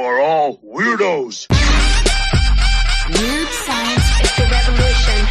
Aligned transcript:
are 0.00 0.18
all 0.18 0.58
weirdos. 0.64 1.46
Weird 3.10 3.48
science 3.48 4.20
is 4.22 4.36
the 4.36 4.48
revolution. 4.50 5.26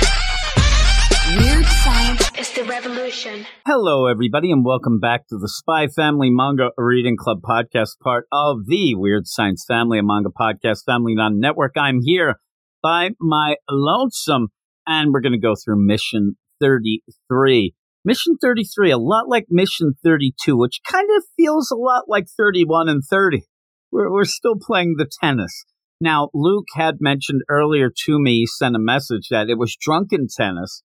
Weird 1.39 1.65
science 1.65 2.31
is 2.37 2.51
the 2.53 2.63
revolution. 2.65 3.47
Hello, 3.65 4.05
everybody, 4.05 4.51
and 4.51 4.63
welcome 4.63 4.99
back 4.99 5.27
to 5.29 5.39
the 5.39 5.49
Spy 5.49 5.87
Family 5.87 6.29
Manga 6.29 6.69
Reading 6.77 7.17
Club 7.17 7.39
podcast, 7.41 7.97
part 8.03 8.27
of 8.31 8.67
the 8.67 8.93
Weird 8.93 9.25
Science 9.25 9.65
Family, 9.67 9.97
a 9.97 10.03
manga 10.03 10.29
podcast 10.29 10.85
family 10.85 11.13
on 11.13 11.39
network. 11.39 11.71
I'm 11.75 12.01
here 12.03 12.35
by 12.83 13.09
my 13.19 13.55
lonesome, 13.67 14.49
and 14.85 15.11
we're 15.11 15.21
going 15.21 15.33
to 15.33 15.39
go 15.39 15.55
through 15.55 15.83
mission 15.83 16.35
33. 16.61 17.73
Mission 18.05 18.37
33, 18.39 18.91
a 18.91 18.97
lot 18.99 19.27
like 19.27 19.45
Mission 19.49 19.93
32, 20.03 20.55
which 20.55 20.79
kind 20.87 21.09
of 21.17 21.23
feels 21.35 21.71
a 21.71 21.75
lot 21.75 22.03
like 22.07 22.27
31 22.37 22.87
and 22.87 23.03
30. 23.03 23.45
We're, 23.91 24.11
we're 24.11 24.25
still 24.25 24.55
playing 24.59 24.95
the 24.97 25.09
tennis. 25.21 25.65
Now, 26.01 26.29
Luke 26.33 26.67
had 26.75 26.97
mentioned 27.01 27.41
earlier 27.49 27.89
to 28.05 28.19
me, 28.19 28.45
sent 28.45 28.75
a 28.75 28.79
message 28.79 29.27
that 29.29 29.49
it 29.49 29.57
was 29.57 29.75
drunken 29.79 30.27
tennis. 30.33 30.83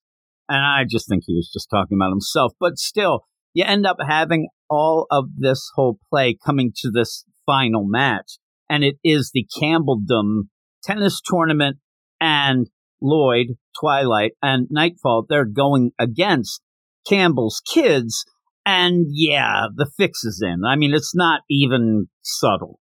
And 0.49 0.59
I 0.59 0.85
just 0.89 1.09
think 1.09 1.25
he 1.27 1.35
was 1.35 1.51
just 1.53 1.69
talking 1.71 1.97
about 1.97 2.11
himself. 2.11 2.53
But 2.59 2.79
still, 2.79 3.27
you 3.53 3.65
end 3.65 3.87
up 3.87 3.99
having 4.07 4.49
all 4.69 5.07
of 5.11 5.27
this 5.37 5.71
whole 5.75 5.99
play 6.11 6.37
coming 6.45 6.73
to 6.79 6.91
this 6.91 7.25
final 7.47 7.85
match. 7.87 8.39
And 8.69 8.83
it 8.83 8.97
is 9.05 9.31
the 9.33 9.47
Campbelldon 9.61 10.49
tennis 10.83 11.21
tournament 11.25 11.77
and 12.21 12.69
Lloyd, 13.01 13.57
Twilight, 13.79 14.33
and 14.43 14.67
Nightfall. 14.71 15.27
They're 15.29 15.45
going 15.45 15.93
against 15.99 16.61
Campbell's 17.07 17.63
kids. 17.65 18.25
And 18.67 19.07
yeah, 19.11 19.67
the 19.75 19.89
fix 19.97 20.25
is 20.25 20.43
in. 20.45 20.63
I 20.67 20.77
mean, 20.77 20.93
it's 20.93 21.15
not 21.15 21.43
even 21.49 22.09
subtle 22.23 22.81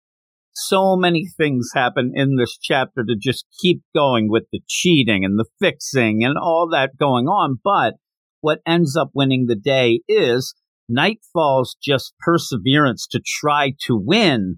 so 0.55 0.97
many 0.97 1.27
things 1.37 1.71
happen 1.75 2.13
in 2.15 2.37
this 2.37 2.59
chapter 2.61 3.05
to 3.05 3.17
just 3.19 3.47
keep 3.61 3.83
going 3.95 4.29
with 4.31 4.45
the 4.53 4.61
cheating 4.69 5.25
and 5.25 5.39
the 5.39 5.47
fixing 5.61 6.25
and 6.25 6.37
all 6.37 6.69
that 6.71 6.97
going 6.99 7.27
on. 7.27 7.59
But 7.63 7.95
what 8.41 8.61
ends 8.67 8.97
up 8.97 9.11
winning 9.15 9.47
the 9.47 9.57
day 9.57 10.01
is 10.09 10.55
Nightfall's 10.91 11.77
just 11.83 12.15
perseverance 12.21 13.07
to 13.13 13.21
try 13.25 13.73
to 13.87 13.97
win, 13.97 14.57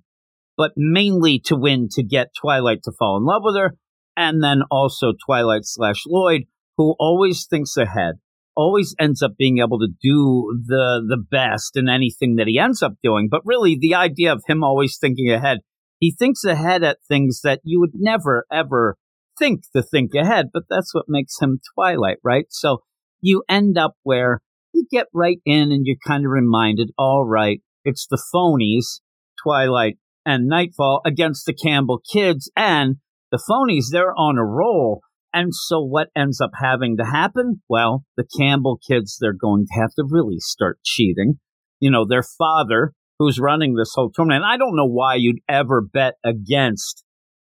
but 0.57 0.73
mainly 0.77 1.39
to 1.47 1.57
win 1.57 1.89
to 1.93 2.03
get 2.03 2.35
Twilight 2.41 2.83
to 2.85 2.93
fall 2.99 3.17
in 3.17 3.25
love 3.25 3.43
with 3.45 3.57
her. 3.57 3.75
And 4.17 4.43
then 4.43 4.63
also 4.71 5.13
Twilight 5.27 5.65
slash 5.65 6.03
Lloyd, 6.07 6.43
who 6.77 6.95
always 6.99 7.47
thinks 7.49 7.77
ahead, 7.77 8.15
always 8.57 8.95
ends 8.99 9.23
up 9.23 9.33
being 9.37 9.59
able 9.59 9.79
to 9.81 9.89
do 10.01 10.61
the, 10.67 11.05
the 11.09 11.23
best 11.31 11.77
in 11.77 11.89
anything 11.89 12.37
that 12.37 12.47
he 12.47 12.59
ends 12.59 12.83
up 12.83 12.95
doing. 13.03 13.29
But 13.31 13.43
really 13.45 13.77
the 13.79 13.95
idea 13.95 14.33
of 14.33 14.43
him 14.47 14.65
always 14.65 14.97
thinking 14.99 15.31
ahead 15.31 15.59
he 16.05 16.15
thinks 16.19 16.45
ahead 16.45 16.83
at 16.83 16.99
things 17.09 17.41
that 17.45 17.61
you 17.65 17.81
would 17.81 17.93
never, 17.95 18.45
ever 18.53 18.99
think 19.39 19.63
to 19.75 19.83
think 19.83 20.11
ahead, 20.15 20.51
but 20.53 20.65
that's 20.69 20.93
what 20.95 21.07
makes 21.09 21.41
him 21.41 21.61
Twilight, 21.75 22.19
right? 22.23 22.45
So 22.51 22.83
you 23.23 23.43
end 23.49 23.79
up 23.79 23.95
where 24.03 24.43
you 24.75 24.87
get 24.91 25.07
right 25.15 25.39
in 25.47 25.73
and 25.73 25.87
you're 25.87 25.97
kind 26.07 26.27
of 26.27 26.31
reminded, 26.31 26.91
all 26.99 27.25
right, 27.25 27.63
it's 27.87 28.07
the 28.07 28.23
phonies, 28.35 29.01
Twilight 29.43 29.97
and 30.27 30.47
Nightfall 30.47 31.01
against 31.07 31.47
the 31.47 31.55
Campbell 31.55 32.03
kids, 32.13 32.51
and 32.55 32.97
the 33.33 33.43
phonies, 33.51 33.87
they're 33.91 34.15
on 34.15 34.37
a 34.37 34.45
roll. 34.45 35.01
And 35.33 35.55
so 35.55 35.83
what 35.83 36.09
ends 36.15 36.39
up 36.39 36.51
having 36.61 36.99
to 36.99 37.05
happen? 37.05 37.63
Well, 37.67 38.05
the 38.19 38.29
Campbell 38.39 38.79
kids, 38.87 39.17
they're 39.19 39.33
going 39.33 39.65
to 39.69 39.81
have 39.81 39.95
to 39.97 40.05
really 40.07 40.39
start 40.39 40.81
cheating. 40.85 41.41
You 41.81 41.91
know, 41.91 42.05
their 42.07 42.23
father, 42.23 42.93
who's 43.19 43.39
running 43.39 43.75
this 43.75 43.93
whole 43.95 44.11
tournament. 44.11 44.45
And 44.45 44.53
I 44.53 44.57
don't 44.57 44.77
know 44.77 44.89
why 44.89 45.15
you'd 45.17 45.41
ever 45.49 45.81
bet 45.81 46.15
against 46.25 47.05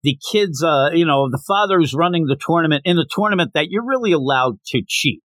the 0.03 0.17
kids, 0.31 0.63
uh, 0.63 0.91
you 0.93 1.05
know, 1.05 1.29
the 1.29 1.41
father 1.47 1.79
who's 1.79 1.93
running 1.93 2.25
the 2.25 2.37
tournament 2.39 2.83
in 2.85 2.95
the 2.95 3.09
tournament 3.09 3.51
that 3.53 3.67
you're 3.69 3.85
really 3.85 4.11
allowed 4.11 4.59
to 4.67 4.83
cheat. 4.87 5.21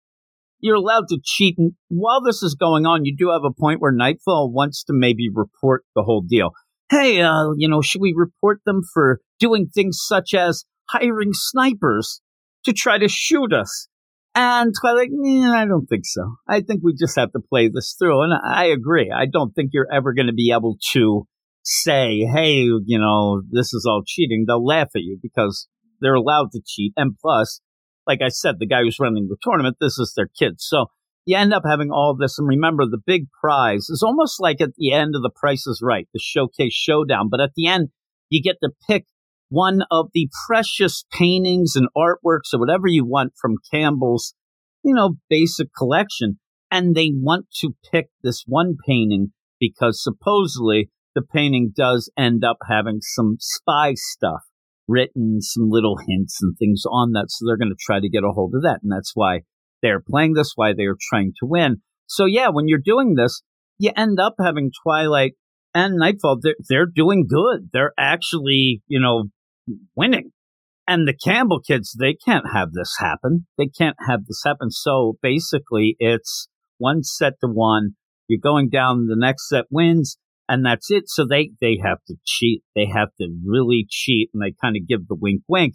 You're 0.61 0.77
allowed 0.77 1.09
to 1.09 1.19
cheat. 1.23 1.57
And 1.59 1.73
while 1.89 2.23
this 2.23 2.43
is 2.43 2.55
going 2.55 2.87
on, 2.87 3.05
you 3.05 3.15
do 3.17 3.31
have 3.31 3.43
a 3.45 3.53
point 3.53 3.81
where 3.81 3.93
Nightfall 3.93 4.53
wants 4.53 4.85
to 4.85 4.93
maybe 4.93 5.29
report 5.33 5.85
the 5.95 6.03
whole 6.03 6.23
deal. 6.23 6.51
Hey, 6.91 7.21
uh, 7.21 7.51
you 7.57 7.69
know, 7.69 7.83
should 7.83 8.01
we 8.01 8.15
report 8.17 8.61
them 8.65 8.83
for 8.95 9.21
doing 9.39 9.69
things 9.73 9.99
such 10.01 10.33
as 10.35 10.65
hiring 10.89 11.31
snipers 11.33 12.21
to 12.65 12.73
try 12.73 12.99
to 12.99 13.09
shoot 13.09 13.53
us? 13.53 13.89
And 14.41 14.73
Twilight, 14.81 15.09
eh, 15.11 15.51
I 15.51 15.67
don't 15.67 15.87
think 15.87 16.05
so. 16.05 16.37
I 16.49 16.61
think 16.61 16.83
we 16.85 16.95
just 16.95 17.19
have 17.19 17.33
to 17.33 17.41
play 17.41 17.69
this 17.69 17.97
through. 17.99 18.23
And 18.23 18.33
I 18.33 18.67
agree. 18.67 19.11
I 19.11 19.27
don't 19.27 19.53
think 19.53 19.71
you're 19.73 19.93
ever 19.93 20.15
going 20.15 20.29
to 20.29 20.33
be 20.33 20.53
able 20.55 20.77
to 20.93 21.27
say, 21.65 22.21
hey, 22.21 22.59
you 22.87 23.01
know, 23.01 23.43
this 23.51 23.75
is 23.75 23.85
all 23.85 24.05
cheating. 24.07 24.45
They'll 24.47 24.65
laugh 24.65 24.91
at 24.95 25.03
you 25.03 25.19
because 25.21 25.67
they're 26.01 26.15
allowed 26.15 26.53
to 26.53 26.63
cheat. 26.65 26.93
And 26.97 27.19
plus, 27.21 27.61
like 28.07 28.21
I 28.23 28.29
said, 28.29 28.61
the 28.61 28.69
guy 28.69 28.83
who's 28.83 29.01
running 29.01 29.27
the 29.27 29.37
tournament, 29.43 29.79
this 29.81 29.99
is 29.99 30.13
their 30.17 30.29
kid. 30.39 30.61
So 30.61 30.87
you 31.27 31.37
end 31.37 31.53
up 31.53 31.65
having 31.67 31.91
all 31.91 32.17
this. 32.17 32.39
And 32.39 32.47
remember, 32.47 32.85
the 32.87 33.03
big 33.05 33.25
prize 33.43 33.89
is 33.89 34.05
almost 34.07 34.41
like 34.41 34.61
at 34.61 34.77
the 34.77 34.93
end 34.93 35.17
of 35.17 35.23
the 35.23 35.33
Price 35.35 35.67
is 35.67 35.81
Right, 35.83 36.07
the 36.15 36.21
showcase 36.23 36.75
showdown. 36.75 37.29
But 37.29 37.41
at 37.41 37.51
the 37.57 37.67
end, 37.67 37.89
you 38.31 38.41
get 38.41 38.59
to 38.63 38.71
pick 38.89 39.07
one 39.49 39.81
of 39.91 40.09
the 40.13 40.29
precious 40.47 41.05
paintings 41.13 41.75
and 41.75 41.89
artworks 41.97 42.53
or 42.53 42.61
whatever 42.61 42.87
you 42.87 43.05
want 43.05 43.33
from 43.41 43.57
Campbell's, 43.73 44.35
you 44.83 44.95
know, 44.95 45.15
basic 45.29 45.69
collection. 45.77 46.39
And 46.71 46.95
they 46.95 47.11
want 47.15 47.47
to 47.61 47.75
pick 47.91 48.09
this 48.23 48.45
one 48.47 48.77
painting 48.87 49.33
because 49.59 50.03
supposedly 50.03 50.91
the 51.15 51.23
painting 51.23 51.73
does 51.75 52.11
end 52.17 52.45
up 52.45 52.59
having 52.69 53.01
some 53.01 53.37
spy 53.41 53.95
stuff 53.95 54.43
written, 54.87 55.41
some 55.41 55.69
little 55.69 55.97
hints 56.07 56.39
and 56.43 56.57
things 56.59 56.85
on 56.91 57.13
that. 57.13 57.27
So 57.29 57.47
they're 57.47 57.57
going 57.57 57.71
to 57.71 57.77
try 57.81 58.01
to 58.01 58.09
get 58.09 58.25
a 58.25 58.33
hold 58.33 58.55
of 58.55 58.63
that. 58.63 58.81
And 58.83 58.93
that's 58.93 59.13
why 59.15 59.41
they're 59.83 60.01
playing 60.01 60.35
this, 60.35 60.53
why 60.57 60.73
they 60.75 60.85
are 60.85 60.97
trying 61.09 61.33
to 61.41 61.47
win. 61.47 61.83
So 62.07 62.25
yeah, 62.25 62.49
when 62.49 62.69
you're 62.69 62.81
doing 62.83 63.15
this, 63.15 63.43
you 63.79 63.93
end 63.97 64.19
up 64.19 64.35
having 64.41 64.71
Twilight 64.83 65.33
and 65.75 65.97
Nightfall. 65.97 66.39
They're, 66.43 66.57
they're 66.69 66.87
doing 66.87 67.27
good. 67.29 67.71
They're 67.73 67.93
actually, 67.99 68.83
you 68.89 69.01
know, 69.01 69.25
winning. 69.97 70.33
And 70.87 71.07
the 71.07 71.15
Campbell 71.15 71.61
kids, 71.61 71.95
they 71.99 72.15
can't 72.15 72.47
have 72.55 72.73
this 72.73 72.97
happen. 72.99 73.47
They 73.59 73.67
can't 73.67 73.97
have 74.09 74.27
this 74.27 74.43
happen. 74.45 74.71
So 74.71 75.19
basically, 75.23 75.97
it's 75.99 76.49
one 76.79 77.03
set 77.03 77.35
to 77.41 77.49
one. 77.49 77.91
You're 78.27 78.41
going 78.43 78.71
down, 78.71 79.07
the 79.07 79.17
next 79.17 79.49
set 79.49 79.67
wins, 79.71 80.17
and 80.49 80.65
that's 80.65 80.91
it. 80.91 81.05
So 81.09 81.27
they, 81.27 81.51
they 81.61 81.79
have 81.85 81.99
to 82.09 82.15
cheat. 82.25 82.63
They 82.75 82.87
have 82.87 83.09
to 83.21 83.29
really 83.45 83.87
cheat, 83.89 84.31
and 84.33 84.43
they 84.43 84.55
kind 84.63 84.77
of 84.77 84.89
give 84.89 85.09
the 85.09 85.15
wink 85.15 85.43
wink. 85.47 85.75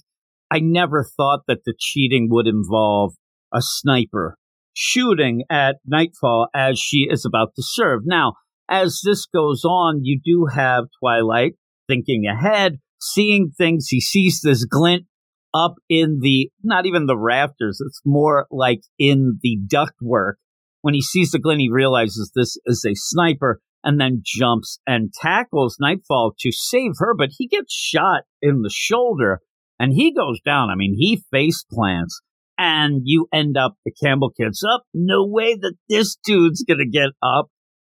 I 0.52 0.60
never 0.60 1.04
thought 1.04 1.42
that 1.48 1.64
the 1.66 1.74
cheating 1.78 2.28
would 2.32 2.48
involve 2.48 3.14
a 3.54 3.60
sniper 3.62 4.38
shooting 4.74 5.44
at 5.50 5.78
Nightfall 5.86 6.48
as 6.54 6.80
she 6.80 7.08
is 7.10 7.26
about 7.26 7.50
to 7.56 7.64
serve. 7.64 8.02
Now, 8.06 8.34
as 8.70 9.02
this 9.06 9.26
goes 9.26 9.64
on, 9.64 10.02
you 10.04 10.20
do 10.24 10.48
have 10.54 10.86
Twilight 11.00 11.54
thinking 11.88 12.26
ahead, 12.26 12.80
seeing 13.12 13.52
things. 13.58 13.88
He 13.90 14.02
sees 14.02 14.42
this 14.42 14.66
glint 14.66 15.06
up 15.54 15.76
in 15.90 16.20
the, 16.22 16.50
not 16.64 16.86
even 16.86 17.06
the 17.06 17.18
rafters, 17.18 17.80
it's 17.86 18.02
more 18.06 18.48
like 18.50 18.82
in 18.98 19.40
the 19.42 19.60
ductwork. 19.68 20.34
When 20.82 20.94
he 20.94 21.02
sees 21.02 21.32
the 21.32 21.40
glint, 21.40 21.62
he 21.62 21.70
realizes 21.72 22.32
this 22.36 22.58
is 22.66 22.86
a 22.86 22.96
sniper 22.96 23.62
and 23.84 24.00
then 24.00 24.22
jumps 24.26 24.80
and 24.88 25.14
tackles 25.14 25.78
Nightfall 25.80 26.34
to 26.40 26.52
save 26.52 26.94
her, 26.98 27.14
but 27.16 27.30
he 27.38 27.48
gets 27.48 27.74
shot 27.74 28.24
in 28.42 28.62
the 28.62 28.72
shoulder 28.74 29.40
and 29.80 29.94
he 29.94 30.14
goes 30.14 30.40
down. 30.44 30.70
I 30.70 30.76
mean, 30.76 30.96
he 30.98 31.24
face 31.32 31.64
plants 31.70 32.22
and 32.58 33.02
you 33.04 33.28
end 33.34 33.58
up 33.58 33.76
the 33.86 33.92
Campbell 34.04 34.32
kids 34.32 34.64
up. 34.74 34.84
No 34.94 35.26
way 35.26 35.56
that 35.56 35.76
this 35.90 36.18
dude's 36.24 36.64
going 36.64 36.80
to 36.80 36.90
get 36.90 37.10
up. 37.22 37.48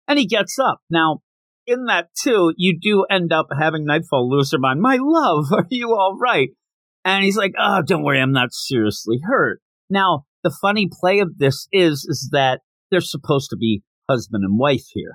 And 0.06 0.18
he 0.18 0.26
gets 0.26 0.58
up. 0.58 0.78
Now, 0.90 1.20
in 1.70 1.84
that 1.84 2.08
too, 2.20 2.52
you 2.56 2.78
do 2.78 3.06
end 3.10 3.32
up 3.32 3.46
having 3.58 3.84
Nightfall 3.84 4.28
lose 4.28 4.52
her 4.52 4.58
mind. 4.58 4.80
My 4.80 4.98
love, 5.00 5.46
are 5.52 5.66
you 5.70 5.92
all 5.92 6.16
right? 6.20 6.50
And 7.04 7.24
he's 7.24 7.36
like, 7.36 7.52
oh, 7.58 7.82
don't 7.86 8.02
worry, 8.02 8.20
I'm 8.20 8.32
not 8.32 8.52
seriously 8.52 9.20
hurt. 9.24 9.60
Now, 9.88 10.24
the 10.42 10.54
funny 10.60 10.88
play 10.90 11.20
of 11.20 11.38
this 11.38 11.66
is, 11.72 12.06
is 12.08 12.28
that 12.32 12.60
they're 12.90 13.00
supposed 13.00 13.50
to 13.50 13.56
be 13.56 13.82
husband 14.08 14.44
and 14.44 14.58
wife 14.58 14.84
here. 14.92 15.14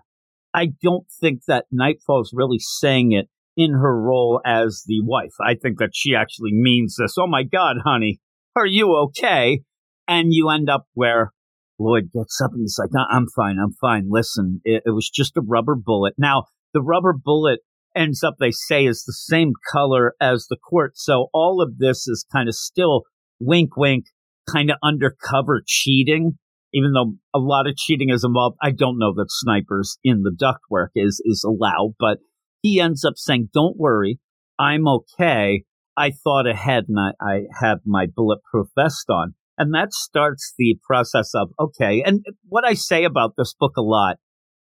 I 0.54 0.70
don't 0.82 1.06
think 1.20 1.42
that 1.48 1.66
Nightfall's 1.72 2.32
really 2.34 2.60
saying 2.60 3.12
it 3.12 3.28
in 3.58 3.74
her 3.74 4.02
role 4.02 4.42
as 4.46 4.84
the 4.88 5.02
wife. 5.02 5.34
I 5.46 5.56
think 5.56 5.80
that 5.80 5.92
she 5.94 6.16
actually 6.16 6.54
means 6.54 6.96
this. 6.98 7.16
Oh 7.20 7.28
my 7.28 7.44
God, 7.44 7.78
honey, 7.84 8.20
are 8.56 8.66
you 8.66 8.96
okay? 8.96 9.62
And 10.08 10.28
you 10.32 10.50
end 10.50 10.70
up 10.70 10.86
where 10.94 11.34
Lloyd 11.80 12.12
gets 12.14 12.40
up 12.42 12.52
and 12.54 12.62
he's 12.62 12.78
like, 12.80 12.92
uh, 12.98 13.06
I'm 13.12 13.28
fine. 13.36 13.58
I'm 13.60 13.74
fine. 13.82 14.08
Listen, 14.10 14.62
it, 14.64 14.84
it, 14.86 14.92
was 14.92 15.10
just 15.10 15.38
a 15.38 15.42
rubber 15.42 15.76
bullet. 15.76 16.14
Now, 16.18 16.46
the 16.74 16.82
rubber 16.82 17.14
bullet 17.14 17.60
ends 17.96 18.24
up, 18.24 18.36
they 18.40 18.52
say, 18.52 18.86
is 18.86 19.04
the 19.06 19.14
same 19.14 19.54
color 19.72 20.14
as 20.22 20.48
the 20.50 20.58
court. 20.58 20.94
So 20.96 21.28
all 21.34 21.62
of 21.62 21.78
this 21.78 22.08
is 22.08 22.26
kind 22.32 22.48
of 22.48 22.56
still 22.56 23.04
wink, 23.40 23.76
wink, 23.78 24.06
kind 24.50 24.70
of 24.70 24.78
undercover 24.84 25.64
cheating. 25.66 26.38
Even 26.74 26.92
though 26.92 27.14
a 27.34 27.40
lot 27.40 27.68
of 27.68 27.78
cheating 27.78 28.10
is 28.10 28.26
involved, 28.26 28.58
I 28.62 28.72
don't 28.72 29.00
know 29.00 29.14
that 29.16 29.28
snipers 29.30 29.98
in 30.04 30.24
the 30.24 30.36
ductwork 30.36 30.90
is, 30.96 31.22
is 31.24 31.46
allowed, 31.46 31.96
but 32.00 32.18
he 32.62 32.82
ends 32.82 33.06
up 33.06 33.14
saying, 33.16 33.50
don't 33.54 33.78
worry. 33.78 34.20
I'm 34.60 34.88
okay. 34.88 35.64
I 35.98 36.12
thought 36.12 36.48
ahead 36.48 36.86
and 36.90 37.00
I, 37.00 37.12
I 37.22 37.42
had 37.60 37.78
my 37.86 38.08
bulletproof 38.14 38.68
vest 38.76 39.10
on. 39.10 39.36
And 39.58 39.74
that 39.74 39.94
starts 39.94 40.54
the 40.58 40.78
process 40.86 41.32
of, 41.34 41.50
okay. 41.60 42.04
And 42.06 42.26
what 42.48 42.66
I 42.66 42.74
say 42.74 43.04
about 43.04 43.34
this 43.38 43.54
book 43.58 43.74
a 43.78 43.82
lot 43.82 44.18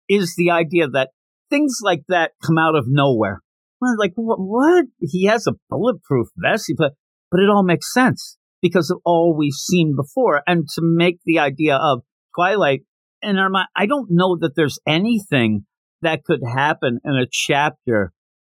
is 0.09 0.35
the 0.37 0.51
idea 0.51 0.87
that 0.87 1.09
things 1.49 1.79
like 1.83 2.03
that 2.07 2.31
come 2.45 2.57
out 2.57 2.75
of 2.75 2.85
nowhere. 2.87 3.41
like, 3.81 4.13
what? 4.15 4.37
what? 4.39 4.85
He 4.99 5.25
has 5.25 5.45
a 5.47 5.53
bulletproof 5.69 6.27
vest, 6.35 6.71
but, 6.77 6.93
but 7.29 7.39
it 7.39 7.49
all 7.49 7.63
makes 7.63 7.93
sense 7.93 8.37
because 8.61 8.89
of 8.89 8.99
all 9.05 9.35
we've 9.37 9.53
seen 9.53 9.95
before. 9.95 10.41
And 10.47 10.67
to 10.75 10.81
make 10.81 11.19
the 11.25 11.39
idea 11.39 11.75
of 11.75 12.01
Twilight 12.35 12.81
in 13.21 13.37
our 13.37 13.49
mind, 13.49 13.67
I 13.75 13.85
don't 13.85 14.07
know 14.09 14.37
that 14.39 14.53
there's 14.55 14.79
anything 14.87 15.65
that 16.01 16.23
could 16.23 16.41
happen 16.55 16.99
in 17.03 17.13
a 17.13 17.27
chapter 17.29 18.11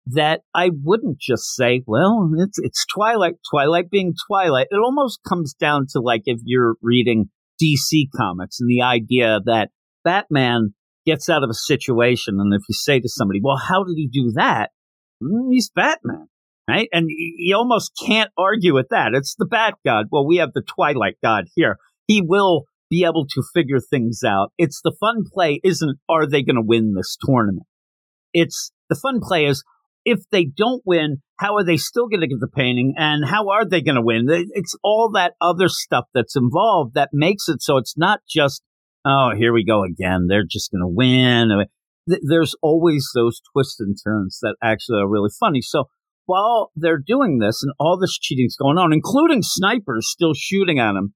that 0.07 0.41
I 0.53 0.69
wouldn't 0.83 1.19
just 1.19 1.55
say, 1.55 1.81
well, 1.87 2.29
it's 2.37 2.59
it's 2.59 2.85
Twilight, 2.93 3.35
Twilight 3.49 3.89
being 3.89 4.13
Twilight. 4.27 4.67
It 4.69 4.79
almost 4.83 5.19
comes 5.27 5.53
down 5.53 5.87
to 5.91 5.99
like 5.99 6.23
if 6.25 6.39
you're 6.43 6.75
reading 6.81 7.29
DC 7.61 8.09
comics 8.15 8.59
and 8.59 8.69
the 8.69 8.81
idea 8.81 9.39
that 9.45 9.69
Batman 10.03 10.73
gets 11.05 11.29
out 11.29 11.43
of 11.43 11.49
a 11.49 11.53
situation 11.53 12.37
and 12.39 12.53
if 12.53 12.61
you 12.67 12.73
say 12.73 12.99
to 12.99 13.09
somebody, 13.09 13.39
well, 13.43 13.57
how 13.57 13.83
did 13.83 13.95
he 13.95 14.07
do 14.07 14.31
that? 14.35 14.71
Mm, 15.23 15.51
he's 15.51 15.69
Batman, 15.69 16.27
right? 16.69 16.87
And 16.91 17.07
you 17.09 17.55
almost 17.55 17.91
can't 18.05 18.31
argue 18.37 18.73
with 18.73 18.87
that. 18.89 19.11
It's 19.13 19.35
the 19.37 19.45
Bat 19.45 19.75
God. 19.85 20.07
Well, 20.11 20.27
we 20.27 20.37
have 20.37 20.53
the 20.53 20.63
Twilight 20.63 21.17
God 21.23 21.45
here. 21.55 21.77
He 22.07 22.21
will 22.21 22.65
be 22.89 23.05
able 23.05 23.25
to 23.27 23.43
figure 23.53 23.79
things 23.79 24.21
out. 24.25 24.51
It's 24.57 24.81
the 24.83 24.95
fun 24.99 25.23
play 25.31 25.59
isn't, 25.63 25.97
are 26.09 26.27
they 26.27 26.43
going 26.43 26.57
to 26.57 26.61
win 26.63 26.93
this 26.93 27.17
tournament? 27.25 27.65
It's 28.33 28.71
the 28.89 28.95
fun 28.95 29.19
play 29.21 29.45
is, 29.45 29.63
if 30.05 30.19
they 30.31 30.45
don't 30.45 30.83
win, 30.85 31.17
how 31.39 31.55
are 31.55 31.63
they 31.63 31.77
still 31.77 32.07
going 32.07 32.21
to 32.21 32.27
get 32.27 32.39
the 32.39 32.47
painting 32.47 32.93
and 32.95 33.27
how 33.27 33.49
are 33.49 33.65
they 33.65 33.81
going 33.81 33.95
to 33.95 34.01
win? 34.01 34.27
It's 34.29 34.75
all 34.83 35.11
that 35.15 35.33
other 35.41 35.67
stuff 35.67 36.05
that's 36.13 36.35
involved 36.35 36.93
that 36.93 37.09
makes 37.11 37.49
it 37.49 37.61
so 37.61 37.77
it's 37.77 37.97
not 37.97 38.21
just, 38.29 38.61
oh, 39.03 39.31
here 39.35 39.51
we 39.51 39.65
go 39.65 39.83
again. 39.83 40.27
They're 40.29 40.45
just 40.47 40.71
going 40.71 40.81
to 40.81 40.87
win. 40.87 41.65
There's 42.07 42.55
always 42.61 43.09
those 43.15 43.41
twists 43.51 43.79
and 43.79 43.97
turns 44.01 44.39
that 44.43 44.55
actually 44.63 44.99
are 44.99 45.09
really 45.09 45.31
funny. 45.39 45.61
So 45.61 45.85
while 46.27 46.71
they're 46.75 47.01
doing 47.05 47.39
this 47.39 47.63
and 47.63 47.73
all 47.79 47.97
this 47.99 48.17
cheating's 48.17 48.55
going 48.55 48.77
on, 48.77 48.93
including 48.93 49.41
snipers 49.41 50.07
still 50.09 50.33
shooting 50.35 50.79
at 50.79 50.93
them, 50.93 51.15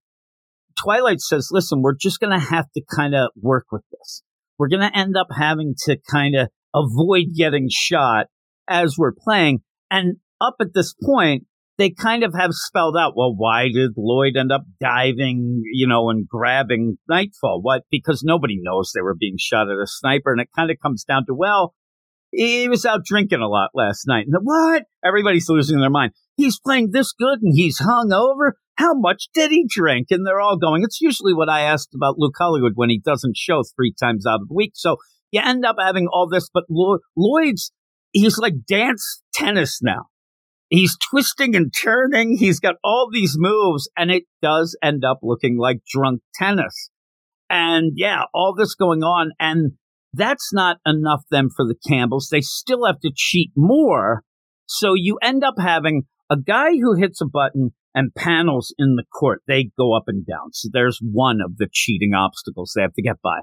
Twilight 0.78 1.20
says, 1.20 1.50
listen, 1.52 1.82
we're 1.82 1.96
just 1.96 2.20
going 2.20 2.38
to 2.38 2.46
have 2.46 2.66
to 2.76 2.82
kind 2.96 3.14
of 3.14 3.30
work 3.40 3.66
with 3.72 3.84
this. 3.92 4.24
We're 4.58 4.70
going 4.70 4.90
to 4.90 4.98
end 4.98 5.16
up 5.16 5.28
having 5.38 5.76
to 5.86 5.98
kind 6.10 6.36
of 6.36 6.50
avoid 6.74 7.28
getting 7.36 7.68
shot 7.70 8.28
as 8.70 8.98
we're 8.98 9.14
playing. 9.14 9.60
And 9.92 10.18
up 10.40 10.56
at 10.62 10.74
this 10.74 10.94
point, 11.04 11.46
they 11.78 11.90
kind 11.90 12.24
of 12.24 12.34
have 12.38 12.52
spelled 12.52 12.98
out, 12.98 13.14
well, 13.16 13.34
why 13.36 13.70
did 13.74 13.92
Lloyd 13.96 14.36
end 14.38 14.52
up 14.52 14.64
diving, 14.82 15.62
you 15.74 15.88
know, 15.88 16.10
and 16.10 16.28
grabbing 16.28 16.98
Nightfall? 17.08 17.62
What? 17.62 17.84
Because 17.90 18.22
nobody 18.22 18.58
knows 18.62 18.92
they 18.94 19.02
were 19.02 19.16
being 19.18 19.38
shot 19.40 19.70
at 19.70 19.82
a 19.82 19.88
sniper. 19.88 20.32
And 20.32 20.42
it 20.42 20.50
kind 20.56 20.70
of 20.70 20.78
comes 20.82 21.06
down 21.06 21.26
to, 21.28 21.34
well, 21.34 21.74
he 22.32 22.68
was 22.68 22.86
out 22.86 23.06
drinking 23.06 23.40
a 23.40 23.48
lot 23.48 23.70
last 23.74 24.06
night. 24.08 24.26
And 24.30 24.36
what? 24.44 24.84
Everybody's 25.04 25.50
losing 25.50 25.80
their 25.80 25.90
mind. 25.90 26.12
He's 26.36 26.60
playing 26.60 26.90
this 26.92 27.14
good 27.14 27.40
and 27.42 27.54
he's 27.56 27.80
hung 27.80 28.12
over. 28.12 28.58
How 28.76 28.94
much 28.94 29.30
did 29.34 29.52
he 29.52 29.66
drink? 29.68 30.08
And 30.10 30.28
they're 30.28 30.40
all 30.40 30.58
going, 30.58 30.84
it's 30.84 31.02
usually 31.02 31.34
what 31.34 31.50
I 31.50 31.62
asked 31.62 31.96
about 31.96 32.16
Luke 32.18 32.36
Hollywood 32.38 32.74
when 32.76 32.90
he 32.90 33.00
doesn't 33.00 33.36
show 33.36 33.64
three 33.64 33.94
times 33.98 34.26
out 34.26 34.42
of 34.42 34.48
the 34.50 34.54
week. 34.54 34.74
So 34.76 34.98
you 35.32 35.42
end 35.44 35.66
up 35.66 35.78
having 35.80 36.08
all 36.12 36.28
this, 36.30 36.50
but 36.54 36.64
Lloyd's, 36.70 37.72
he's 38.12 38.38
like 38.38 38.66
dance 38.68 39.22
tennis 39.34 39.80
now. 39.82 40.08
He's 40.70 40.96
twisting 41.10 41.56
and 41.56 41.74
turning. 41.74 42.38
He's 42.38 42.60
got 42.60 42.76
all 42.84 43.10
these 43.12 43.36
moves 43.38 43.90
and 43.98 44.12
it 44.12 44.24
does 44.42 44.78
end 44.84 45.04
up 45.04 45.20
looking 45.24 45.58
like 45.58 45.80
drunk 45.90 46.22
tennis. 46.36 46.92
And 47.50 47.94
yeah, 47.96 48.24
all 48.34 48.54
this 48.56 48.76
going 48.76 49.02
on. 49.02 49.32
And 49.40 49.72
that's 50.14 50.54
not 50.54 50.78
enough 50.86 51.24
then 51.32 51.50
for 51.56 51.66
the 51.66 51.76
Campbells. 51.88 52.30
They 52.32 52.42
still 52.42 52.86
have 52.86 53.00
to 53.00 53.12
cheat 53.14 53.52
more. 53.56 54.24
So 54.68 54.94
you 54.94 55.18
end 55.24 55.44
up 55.44 55.56
having 55.60 56.04
a 56.30 56.38
guy 56.38 56.72
who 56.74 56.94
hits 56.94 57.20
a 57.22 57.26
button 57.26 57.72
and 57.96 58.14
panels 58.14 58.74
in 58.78 58.96
the 58.96 59.06
court. 59.12 59.42
They 59.48 59.72
go 59.78 59.98
up 59.98 60.04
and 60.06 60.24
down. 60.26 60.54
So 60.54 60.70
there's 60.72 61.00
one 61.02 61.40
of 61.44 61.58
the 61.58 61.68
cheating 61.72 62.14
obstacles 62.14 62.74
they 62.76 62.84
have 62.84 62.94
to 62.94 63.02
get 63.02 63.22
by. 63.24 63.40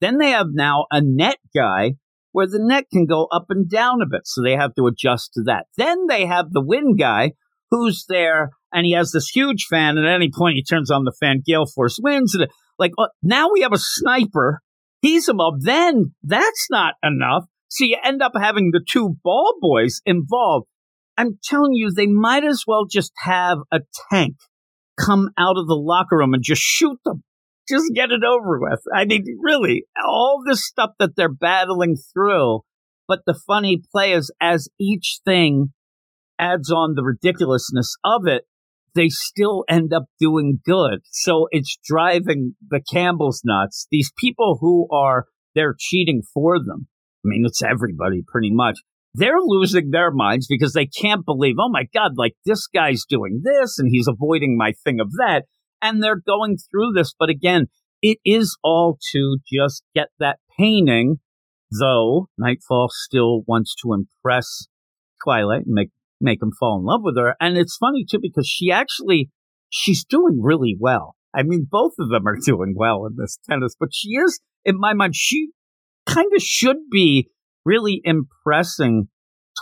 Then 0.00 0.16
they 0.16 0.30
have 0.30 0.48
now 0.52 0.86
a 0.90 1.02
net 1.02 1.36
guy 1.54 1.96
where 2.32 2.46
the 2.46 2.58
net 2.60 2.84
can 2.92 3.06
go 3.06 3.26
up 3.32 3.46
and 3.48 3.68
down 3.68 4.02
a 4.02 4.06
bit. 4.06 4.22
So 4.24 4.42
they 4.42 4.56
have 4.56 4.74
to 4.76 4.86
adjust 4.86 5.32
to 5.34 5.42
that. 5.44 5.66
Then 5.76 6.06
they 6.06 6.26
have 6.26 6.50
the 6.50 6.64
wind 6.64 6.98
guy 6.98 7.32
who's 7.70 8.04
there 8.08 8.50
and 8.72 8.86
he 8.86 8.92
has 8.92 9.12
this 9.12 9.28
huge 9.28 9.66
fan. 9.68 9.96
And 9.96 10.06
at 10.06 10.14
any 10.14 10.30
point 10.36 10.56
he 10.56 10.62
turns 10.62 10.90
on 10.90 11.04
the 11.04 11.16
fan, 11.18 11.42
Gale 11.44 11.66
Force 11.66 11.98
winds. 12.00 12.34
And 12.34 12.46
like 12.78 12.92
uh, 12.98 13.08
now 13.22 13.48
we 13.52 13.62
have 13.62 13.72
a 13.72 13.78
sniper. 13.78 14.60
He's 15.02 15.28
a 15.28 15.34
mob. 15.34 15.60
Then 15.60 16.14
that's 16.22 16.68
not 16.70 16.94
enough. 17.02 17.44
So 17.68 17.84
you 17.84 17.96
end 18.02 18.22
up 18.22 18.32
having 18.38 18.70
the 18.72 18.84
two 18.86 19.16
ball 19.22 19.54
boys 19.60 20.00
involved. 20.04 20.66
I'm 21.16 21.38
telling 21.44 21.72
you, 21.74 21.90
they 21.90 22.06
might 22.06 22.44
as 22.44 22.64
well 22.66 22.86
just 22.86 23.12
have 23.18 23.58
a 23.70 23.80
tank 24.10 24.36
come 24.98 25.30
out 25.38 25.56
of 25.56 25.66
the 25.66 25.74
locker 25.74 26.16
room 26.16 26.34
and 26.34 26.42
just 26.42 26.62
shoot 26.62 26.98
them. 27.04 27.22
Just 27.70 27.92
get 27.94 28.10
it 28.10 28.24
over 28.24 28.58
with. 28.60 28.80
I 28.94 29.04
mean, 29.04 29.24
really, 29.40 29.84
all 30.04 30.42
this 30.46 30.66
stuff 30.66 30.90
that 30.98 31.16
they're 31.16 31.32
battling 31.32 31.96
through. 32.12 32.60
But 33.08 33.20
the 33.26 33.38
funny 33.46 33.82
play 33.90 34.12
is, 34.12 34.32
as 34.40 34.68
each 34.78 35.20
thing 35.24 35.72
adds 36.38 36.70
on 36.70 36.94
the 36.94 37.02
ridiculousness 37.02 37.96
of 38.04 38.26
it, 38.26 38.44
they 38.94 39.08
still 39.08 39.64
end 39.68 39.92
up 39.92 40.04
doing 40.18 40.58
good. 40.64 41.00
So 41.10 41.48
it's 41.50 41.78
driving 41.84 42.54
the 42.68 42.80
Campbells 42.92 43.42
nuts. 43.44 43.86
These 43.90 44.12
people 44.18 44.58
who 44.60 44.88
are, 44.92 45.26
they're 45.54 45.76
cheating 45.78 46.22
for 46.34 46.58
them. 46.58 46.88
I 47.24 47.24
mean, 47.24 47.44
it's 47.46 47.62
everybody 47.62 48.22
pretty 48.26 48.50
much 48.52 48.78
they're 49.14 49.40
losing 49.40 49.90
their 49.90 50.10
minds 50.10 50.46
because 50.48 50.72
they 50.72 50.86
can't 50.86 51.24
believe, 51.24 51.56
oh 51.58 51.68
my 51.68 51.84
God, 51.92 52.12
like 52.16 52.34
this 52.46 52.66
guy's 52.66 53.04
doing 53.08 53.42
this 53.44 53.78
and 53.78 53.88
he's 53.90 54.08
avoiding 54.08 54.56
my 54.56 54.72
thing 54.84 55.00
of 55.00 55.10
that. 55.12 55.44
And 55.82 56.02
they're 56.02 56.20
going 56.20 56.56
through 56.58 56.92
this. 56.94 57.14
But 57.18 57.30
again, 57.30 57.66
it 58.02 58.18
is 58.24 58.56
all 58.62 58.98
to 59.12 59.38
just 59.50 59.82
get 59.94 60.08
that 60.18 60.38
painting, 60.58 61.16
though 61.70 62.28
Nightfall 62.38 62.88
still 62.90 63.42
wants 63.46 63.74
to 63.82 63.92
impress 63.92 64.68
Twilight 65.22 65.66
and 65.66 65.74
make, 65.74 65.90
make 66.20 66.42
him 66.42 66.52
fall 66.58 66.78
in 66.78 66.84
love 66.84 67.00
with 67.02 67.16
her. 67.16 67.36
And 67.40 67.56
it's 67.56 67.76
funny 67.76 68.04
too, 68.08 68.18
because 68.20 68.48
she 68.48 68.70
actually, 68.70 69.30
she's 69.68 70.04
doing 70.04 70.40
really 70.42 70.76
well. 70.78 71.16
I 71.34 71.42
mean, 71.42 71.66
both 71.70 71.92
of 71.98 72.08
them 72.10 72.26
are 72.26 72.38
doing 72.44 72.74
well 72.76 73.06
in 73.06 73.16
this 73.16 73.38
tennis, 73.48 73.74
but 73.78 73.90
she 73.92 74.10
is, 74.10 74.40
in 74.64 74.78
my 74.78 74.94
mind, 74.94 75.14
she 75.14 75.50
kind 76.06 76.30
of 76.34 76.42
should 76.42 76.88
be 76.90 77.28
really 77.64 78.00
impressing 78.04 79.08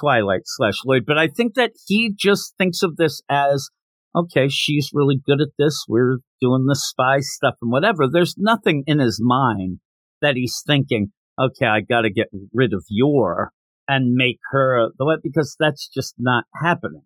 Twilight 0.01 0.43
slash 0.45 0.81
Lloyd. 0.85 1.05
But 1.07 1.19
I 1.19 1.29
think 1.29 1.55
that 1.55 1.73
he 1.87 2.13
just 2.17 2.55
thinks 2.57 2.83
of 2.83 2.97
this 2.97 3.23
as, 3.29 3.69
okay, 4.15 4.49
she's 4.49 4.91
really 4.93 5.21
good 5.25 5.41
at 5.41 5.49
this. 5.59 5.85
We're 5.89 6.19
doing 6.41 6.67
the 6.67 6.77
spy 6.77 7.21
stuff 7.21 7.55
and 7.63 7.71
whatever. 7.71 8.07
There's 8.11 8.35
nothing 8.39 8.85
in 8.87 8.99
his 8.99 9.21
mind 9.23 9.81
that 10.21 10.37
he's 10.37 10.63
thinking, 10.67 11.13
okay, 11.39 11.67
I 11.67 11.81
got 11.81 12.03
to 12.03 12.11
get 12.11 12.29
rid 12.53 12.73
of 12.73 12.85
Yor 12.89 13.53
and 13.87 14.15
make 14.15 14.39
her 14.51 14.89
the 14.99 15.07
way, 15.07 15.17
because 15.23 15.57
that's 15.59 15.89
just 15.89 16.15
not 16.19 16.45
happening. 16.63 17.03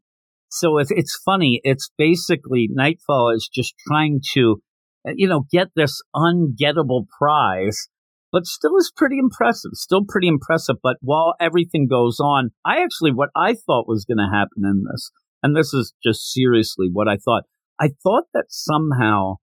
So 0.48 0.78
it's, 0.78 0.90
it's 0.90 1.18
funny. 1.24 1.60
It's 1.64 1.90
basically 1.96 2.68
Nightfall 2.70 3.30
is 3.30 3.48
just 3.52 3.74
trying 3.86 4.20
to, 4.34 4.62
uh, 5.06 5.12
you 5.16 5.28
know, 5.28 5.44
get 5.50 5.68
this 5.74 6.00
ungettable 6.14 7.06
prize 7.18 7.88
but 8.32 8.46
still 8.46 8.76
is 8.78 8.90
pretty 8.96 9.18
impressive. 9.18 9.72
Still 9.74 10.04
pretty 10.08 10.26
impressive. 10.26 10.76
But 10.82 10.96
while 11.02 11.34
everything 11.38 11.86
goes 11.86 12.18
on, 12.18 12.50
I 12.64 12.82
actually, 12.82 13.12
what 13.12 13.28
I 13.36 13.54
thought 13.54 13.86
was 13.86 14.06
going 14.06 14.18
to 14.18 14.34
happen 14.34 14.64
in 14.64 14.84
this, 14.90 15.12
and 15.42 15.56
this 15.56 15.72
is 15.74 15.92
just 16.02 16.32
seriously 16.32 16.88
what 16.92 17.08
I 17.08 17.16
thought, 17.16 17.44
I 17.80 17.90
thought 18.02 18.24
that 18.34 18.46
somehow 18.48 19.36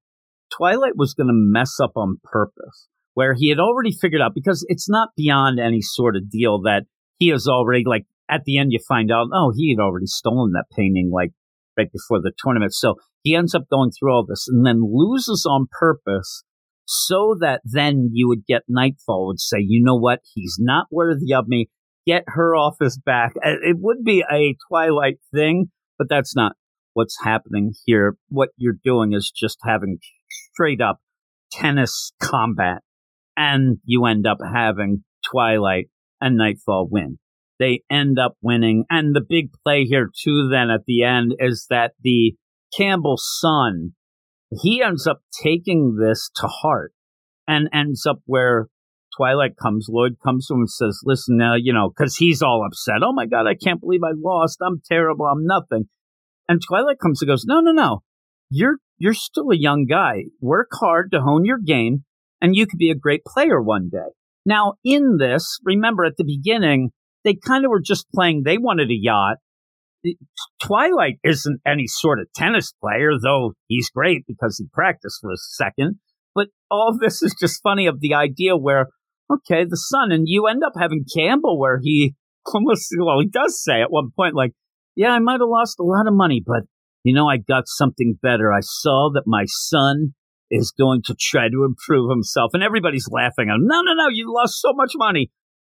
Twilight 0.56 0.96
was 0.96 1.14
going 1.14 1.28
to 1.28 1.34
mess 1.34 1.80
up 1.82 1.92
on 1.96 2.20
purpose, 2.24 2.88
where 3.14 3.36
he 3.38 3.50
had 3.50 3.60
already 3.60 3.92
figured 3.92 4.22
out, 4.22 4.32
because 4.34 4.66
it's 4.70 4.90
not 4.90 5.10
beyond 5.18 5.60
any 5.60 5.82
sort 5.82 6.16
of 6.16 6.30
deal 6.30 6.62
that 6.62 6.84
he 7.18 7.30
has 7.30 7.48
already, 7.48 7.84
like, 7.86 8.06
at 8.30 8.44
the 8.46 8.58
end, 8.58 8.72
you 8.72 8.80
find 8.88 9.12
out, 9.12 9.28
oh, 9.34 9.52
he 9.56 9.76
had 9.76 9.84
already 9.84 10.06
stolen 10.06 10.52
that 10.54 10.66
painting, 10.76 11.12
like, 11.14 11.32
right 11.78 11.92
before 11.92 12.22
the 12.22 12.32
tournament. 12.38 12.74
So 12.74 12.96
he 13.24 13.36
ends 13.36 13.54
up 13.54 13.64
going 13.70 13.92
through 13.92 14.14
all 14.14 14.26
this 14.26 14.48
and 14.48 14.66
then 14.66 14.82
loses 14.84 15.46
on 15.50 15.68
purpose 15.80 16.44
so 16.86 17.36
that 17.40 17.62
then 17.64 18.10
you 18.14 18.28
would 18.28 18.46
get 18.48 18.64
Nightfall 18.68 19.28
would 19.28 19.40
say, 19.40 19.58
you 19.60 19.84
know 19.84 19.98
what, 19.98 20.22
he's 20.34 20.58
not 20.60 20.88
worthy 20.92 21.34
of 21.34 21.48
me. 21.48 21.70
Get 22.08 22.24
her 22.28 22.56
off 22.56 22.78
his 22.80 22.98
back. 22.98 23.34
It 23.44 23.78
would 23.80 24.04
be 24.04 24.24
a 24.32 24.56
Twilight 24.68 25.18
thing, 25.34 25.70
but 26.00 26.08
that's 26.10 26.36
not 26.36 26.54
what's 26.94 27.18
happening 27.24 27.74
here. 27.86 28.18
What 28.30 28.50
you're 28.58 28.74
doing 28.84 29.14
is 29.14 29.32
just 29.36 29.60
having 29.64 30.00
straight 30.54 30.82
up 30.82 31.00
tennis 31.52 32.12
combat, 32.20 32.82
and 33.38 33.78
you 33.84 34.06
end 34.06 34.26
up 34.26 34.40
having 34.42 35.04
Twilight 35.32 35.90
and 36.20 36.38
Nightfall 36.38 36.88
win. 36.90 37.20
they 37.60 37.84
end 37.92 38.18
up 38.18 38.36
winning. 38.42 38.86
And 38.90 39.16
the 39.16 39.22
big 39.28 39.50
play 39.64 39.84
here, 39.84 40.10
too, 40.24 40.50
then 40.50 40.70
at 40.70 40.86
the 40.88 41.04
end 41.04 41.36
is 41.40 41.68
that 41.70 41.92
the 42.02 42.36
Campbell 42.76 43.18
son, 43.18 43.92
he 44.62 44.82
ends 44.82 45.06
up 45.06 45.22
taking 45.44 45.98
this 46.02 46.32
to 46.38 46.48
heart 46.48 46.94
and 47.48 47.70
ends 47.74 48.06
up 48.06 48.20
where 48.26 48.68
Twilight 49.20 49.58
comes, 49.62 49.88
Lloyd 49.90 50.16
comes 50.24 50.48
to 50.48 50.54
him 50.54 50.62
and 50.62 50.70
says, 50.70 51.02
Listen, 51.04 51.36
now, 51.36 51.56
you 51.56 51.74
know, 51.74 51.90
because 51.90 52.16
he's 52.16 52.42
all 52.42 52.66
upset. 52.66 53.04
Oh 53.04 53.12
my 53.12 53.26
God, 53.26 53.48
I 53.48 53.56
can't 53.56 53.82
believe 53.82 54.02
I 54.02 54.12
lost. 54.16 54.60
I'm 54.66 54.82
terrible. 54.90 55.26
I'm 55.26 55.46
nothing. 55.46 55.90
And 56.48 56.62
Twilight 56.66 57.00
comes 57.02 57.22
and 57.22 57.28
goes, 57.28 57.44
No, 57.46 57.60
no, 57.60 57.74
no. 57.74 58.00
You're 58.50 58.78
you're 58.98 59.14
still 59.14 59.52
a 59.52 59.58
young 59.58 59.86
guy. 59.86 60.26
Work 60.40 60.70
hard 60.74 61.12
to 61.12 61.22
hone 61.22 61.44
your 61.44 61.60
game, 61.60 62.06
and 62.40 62.56
you 62.56 62.66
could 62.66 62.80
be 62.80 62.92
a 62.92 62.96
great 62.96 63.26
player 63.26 63.62
one 63.62 63.90
day. 63.92 64.14
Now, 64.46 64.76
in 64.86 65.18
this, 65.18 65.60
remember 65.64 66.06
at 66.06 66.16
the 66.18 66.24
beginning, 66.24 66.92
they 67.26 67.36
kind 67.36 67.66
of 67.66 67.70
were 67.70 67.82
just 67.82 68.08
playing, 68.14 68.44
they 68.46 68.58
wanted 68.58 68.90
a 68.90 68.96
yacht. 68.96 69.38
Twilight 70.64 71.18
isn't 71.26 71.60
any 71.68 71.88
sort 71.88 72.20
of 72.20 72.32
tennis 72.34 72.74
player, 72.82 73.12
though 73.22 73.54
he's 73.68 73.90
great 73.90 74.24
because 74.26 74.58
he 74.58 74.68
practiced 74.72 75.20
for 75.22 75.32
a 75.32 75.38
second. 75.38 76.00
But 76.34 76.48
all 76.72 76.98
this 76.98 77.22
is 77.22 77.36
just 77.40 77.62
funny 77.62 77.86
of 77.86 78.00
the 78.00 78.14
idea 78.14 78.56
where, 78.56 78.88
okay, 79.32 79.66
the 79.66 79.78
son, 79.78 80.12
and 80.12 80.24
you 80.26 80.48
end 80.48 80.64
up 80.66 80.74
having 80.80 81.06
Campbell 81.16 81.60
where 81.60 81.80
he 81.82 82.16
almost, 82.54 82.94
well, 83.00 83.20
he 83.20 83.28
does 83.28 83.62
say 83.64 83.82
at 83.82 83.92
one 83.92 84.12
point, 84.16 84.36
like, 84.36 84.52
yeah, 84.96 85.12
I 85.12 85.20
might 85.20 85.40
have 85.40 85.50
lost 85.50 85.80
a 85.80 85.84
lot 85.84 86.08
of 86.08 86.14
money, 86.14 86.44
but 86.46 86.64
you 87.04 87.14
know, 87.14 87.28
I 87.28 87.38
got 87.38 87.64
something 87.68 88.18
better. 88.22 88.52
I 88.52 88.60
saw 88.62 89.10
that 89.14 89.24
my 89.26 89.46
son 89.48 90.14
is 90.52 90.74
going 90.78 91.02
to 91.06 91.16
try 91.18 91.48
to 91.48 91.64
improve 91.64 92.10
himself. 92.10 92.52
And 92.54 92.64
everybody's 92.64 93.08
laughing. 93.10 93.48
No, 93.48 93.82
no, 93.82 93.94
no, 93.94 94.08
you 94.12 94.34
lost 94.34 94.60
so 94.62 94.74
much 94.74 94.94
money. 94.96 95.32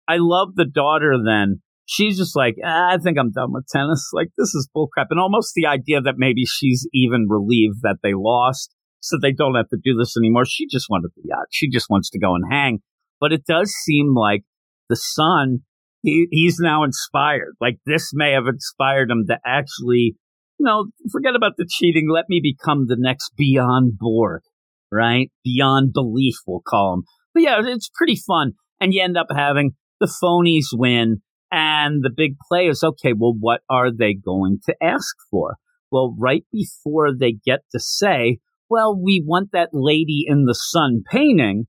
I 0.08 0.16
love 0.18 0.54
the 0.56 0.64
daughter 0.64 1.14
then. 1.24 1.62
She's 1.84 2.16
just 2.16 2.34
like, 2.36 2.56
ah, 2.64 2.94
I 2.94 2.98
think 2.98 3.18
I'm 3.18 3.32
done 3.32 3.52
with 3.52 3.66
tennis. 3.68 4.10
Like, 4.12 4.28
this 4.36 4.54
is 4.54 4.68
bullcrap. 4.74 5.06
And 5.10 5.20
almost 5.20 5.52
the 5.54 5.66
idea 5.66 6.00
that 6.00 6.14
maybe 6.16 6.44
she's 6.44 6.88
even 6.92 7.26
relieved 7.28 7.82
that 7.82 7.98
they 8.02 8.14
lost 8.14 8.74
so 9.00 9.18
they 9.20 9.32
don't 9.32 9.56
have 9.56 9.68
to 9.68 9.78
do 9.82 9.96
this 9.96 10.16
anymore. 10.16 10.44
She 10.46 10.66
just 10.70 10.86
wanted 10.88 11.10
the 11.16 11.22
yacht. 11.24 11.48
She 11.50 11.68
just 11.68 11.90
wants 11.90 12.08
to 12.10 12.18
go 12.18 12.34
and 12.34 12.44
hang. 12.50 12.80
But 13.22 13.32
it 13.32 13.46
does 13.46 13.72
seem 13.84 14.14
like 14.16 14.42
the 14.88 14.96
son, 14.96 15.60
he, 16.02 16.26
he's 16.32 16.58
now 16.58 16.82
inspired. 16.82 17.54
Like, 17.60 17.78
this 17.86 18.10
may 18.12 18.32
have 18.32 18.48
inspired 18.48 19.12
him 19.12 19.26
to 19.28 19.38
actually, 19.46 20.16
you 20.58 20.66
know, 20.66 20.86
forget 21.12 21.36
about 21.36 21.52
the 21.56 21.68
cheating. 21.70 22.10
Let 22.10 22.24
me 22.28 22.40
become 22.42 22.86
the 22.88 22.96
next 22.98 23.30
Bjorn 23.36 23.96
Borg, 23.96 24.42
right? 24.90 25.30
Beyond 25.44 25.92
belief, 25.92 26.34
we'll 26.48 26.62
call 26.66 26.94
him. 26.94 27.02
But 27.32 27.44
yeah, 27.44 27.60
it's 27.64 27.90
pretty 27.94 28.16
fun. 28.26 28.54
And 28.80 28.92
you 28.92 29.00
end 29.00 29.16
up 29.16 29.28
having 29.32 29.76
the 30.00 30.12
phonies 30.22 30.66
win. 30.72 31.22
And 31.52 32.02
the 32.02 32.10
big 32.10 32.32
play 32.48 32.66
is 32.66 32.82
okay, 32.82 33.12
well, 33.16 33.36
what 33.38 33.60
are 33.70 33.92
they 33.92 34.14
going 34.14 34.58
to 34.64 34.74
ask 34.82 35.14
for? 35.30 35.58
Well, 35.92 36.16
right 36.18 36.44
before 36.50 37.14
they 37.16 37.36
get 37.44 37.60
to 37.70 37.78
say, 37.78 38.38
well, 38.68 38.98
we 39.00 39.22
want 39.24 39.50
that 39.52 39.68
lady 39.72 40.24
in 40.26 40.46
the 40.46 40.54
sun 40.54 41.04
painting, 41.08 41.66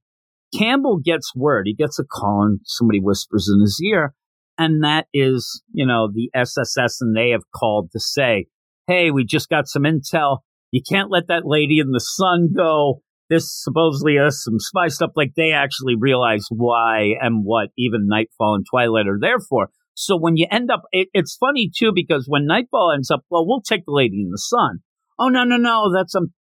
Campbell 0.58 1.00
gets 1.04 1.36
word. 1.36 1.64
He 1.66 1.74
gets 1.74 2.00
a 2.00 2.04
call 2.04 2.44
and 2.44 2.60
somebody 2.66 3.00
whispers 3.00 3.50
in 3.54 3.62
his 3.62 3.80
ear. 3.84 4.14
And 4.58 4.84
that 4.84 5.08
is, 5.14 5.64
you 5.74 5.86
know, 5.86 6.10
the 6.14 6.30
SSS 6.36 7.02
and 7.02 7.16
they 7.16 7.30
have 7.30 7.44
called 7.56 7.90
to 7.92 8.00
say, 8.00 8.48
hey, 8.88 9.10
we 9.10 9.26
just 9.26 9.50
got 9.50 9.68
some 9.68 9.84
intel. 9.84 10.40
You 10.72 10.82
can't 10.88 11.10
let 11.10 11.28
that 11.28 11.44
lady 11.46 11.80
in 11.80 11.92
the 11.92 12.00
sun 12.00 12.50
go 12.56 13.02
this 13.34 13.52
supposedly 13.64 14.16
is 14.16 14.44
some 14.44 14.60
spy 14.60 14.88
stuff. 14.88 15.12
Like 15.16 15.34
they 15.36 15.52
actually 15.52 15.96
realize 15.98 16.46
why 16.50 17.16
and 17.22 17.44
what 17.44 17.70
even 17.78 18.08
Nightfall 18.08 18.56
and 18.56 18.66
Twilight 18.70 19.08
are 19.08 19.20
there 19.20 19.40
for. 19.40 19.70
So 19.96 20.18
when 20.18 20.38
you 20.38 20.48
end 20.52 20.72
up, 20.72 20.84
it, 20.92 21.08
it's 21.14 21.36
funny 21.36 21.72
too 21.76 21.92
because 21.94 22.26
when 22.28 22.46
Nightfall 22.46 22.92
ends 22.94 23.12
up, 23.12 23.22
well, 23.30 23.48
we'll 23.48 23.62
take 23.62 23.86
the 23.86 23.92
Lady 23.92 24.22
in 24.22 24.30
the 24.30 24.38
Sun. 24.38 24.80
Oh 25.20 25.30
no 25.30 25.44
no 25.44 25.58
no, 25.58 25.92
that's 25.94 26.16
I'm 26.16 26.34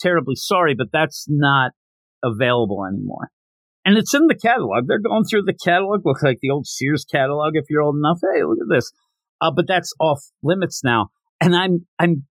terribly 0.00 0.34
sorry, 0.34 0.74
but 0.74 0.88
that's 0.92 1.26
not 1.28 1.72
available 2.22 2.84
anymore. 2.84 3.30
And 3.86 3.96
it's 3.96 4.12
in 4.14 4.26
the 4.26 4.34
catalog. 4.34 4.88
They're 4.88 4.98
going 4.98 5.24
through 5.24 5.44
the 5.44 5.54
catalog, 5.54 6.04
look 6.04 6.20
like 6.20 6.38
the 6.42 6.50
old 6.50 6.66
Sears 6.66 7.04
catalog 7.04 7.52
if 7.54 7.66
you're 7.70 7.82
old 7.82 7.94
enough. 7.94 8.18
Hey, 8.20 8.42
look 8.42 8.58
at 8.60 8.68
this. 8.68 8.90
Uh, 9.40 9.52
but 9.54 9.68
that's 9.68 9.94
off 10.00 10.18
limits 10.42 10.82
now. 10.82 11.10
And 11.40 11.54
I'm 11.54 11.86
I'm 12.00 12.24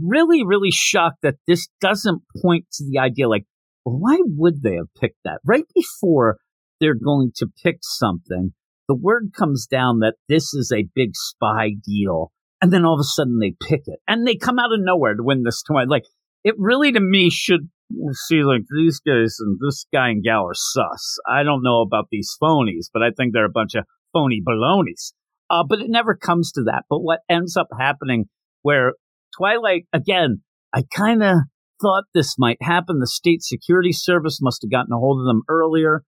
really, 0.00 0.44
really 0.46 0.70
shocked 0.70 1.18
that 1.22 1.34
this 1.46 1.68
doesn't 1.82 2.22
point 2.40 2.64
to 2.72 2.84
the 2.88 2.98
idea 2.98 3.28
like, 3.28 3.44
why 3.82 4.18
would 4.24 4.62
they 4.62 4.76
have 4.76 4.88
picked 4.98 5.18
that? 5.24 5.40
Right 5.44 5.66
before 5.74 6.38
they're 6.80 6.94
going 6.94 7.32
to 7.36 7.48
pick 7.62 7.78
something, 7.82 8.54
the 8.88 8.94
word 8.94 9.32
comes 9.36 9.66
down 9.66 9.98
that 9.98 10.14
this 10.30 10.54
is 10.54 10.72
a 10.74 10.88
big 10.94 11.10
spy 11.12 11.72
deal. 11.84 12.32
And 12.62 12.72
then 12.72 12.86
all 12.86 12.94
of 12.94 13.00
a 13.00 13.04
sudden 13.04 13.40
they 13.40 13.54
pick 13.68 13.82
it 13.86 14.00
and 14.08 14.26
they 14.26 14.36
come 14.36 14.58
out 14.58 14.72
of 14.72 14.80
nowhere 14.80 15.14
to 15.14 15.22
win 15.22 15.42
this 15.42 15.62
tournament. 15.62 15.90
Like 15.90 16.04
it 16.44 16.54
really 16.56 16.92
to 16.92 17.00
me 17.00 17.28
should 17.28 17.68
see 18.12 18.42
like 18.42 18.62
these 18.74 19.00
guys 19.00 19.36
and 19.40 19.58
this 19.60 19.86
guy 19.92 20.10
and 20.10 20.22
gal 20.22 20.46
are 20.46 20.54
sus. 20.54 21.18
I 21.28 21.42
don't 21.42 21.62
know 21.62 21.80
about 21.80 22.06
these 22.10 22.36
phonies, 22.42 22.86
but 22.92 23.02
I 23.02 23.10
think 23.16 23.32
they're 23.32 23.44
a 23.44 23.50
bunch 23.50 23.74
of 23.74 23.84
phony 24.12 24.40
balonies. 24.44 25.12
Uh, 25.50 25.62
but 25.68 25.80
it 25.80 25.90
never 25.90 26.16
comes 26.16 26.50
to 26.52 26.62
that. 26.64 26.84
But 26.88 27.00
what 27.00 27.20
ends 27.28 27.56
up 27.56 27.68
happening 27.78 28.26
where 28.62 28.94
Twilight, 29.36 29.86
again, 29.92 30.42
I 30.74 30.84
kind 30.94 31.22
of 31.22 31.36
thought 31.80 32.04
this 32.14 32.36
might 32.38 32.58
happen. 32.62 32.98
The 32.98 33.06
State 33.06 33.42
Security 33.42 33.92
Service 33.92 34.38
must 34.40 34.62
have 34.62 34.70
gotten 34.70 34.92
a 34.92 34.98
hold 34.98 35.20
of 35.20 35.26
them 35.26 35.42
earlier, 35.48 36.02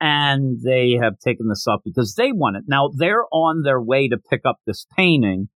and 0.00 0.58
they 0.64 0.98
have 1.00 1.18
taken 1.18 1.48
this 1.48 1.66
up 1.66 1.80
because 1.84 2.14
they 2.14 2.32
want 2.32 2.56
it. 2.56 2.64
Now 2.66 2.90
they're 2.96 3.24
on 3.32 3.62
their 3.62 3.80
way 3.80 4.08
to 4.08 4.16
pick 4.16 4.42
up 4.44 4.56
this 4.66 4.86
painting. 4.96 5.48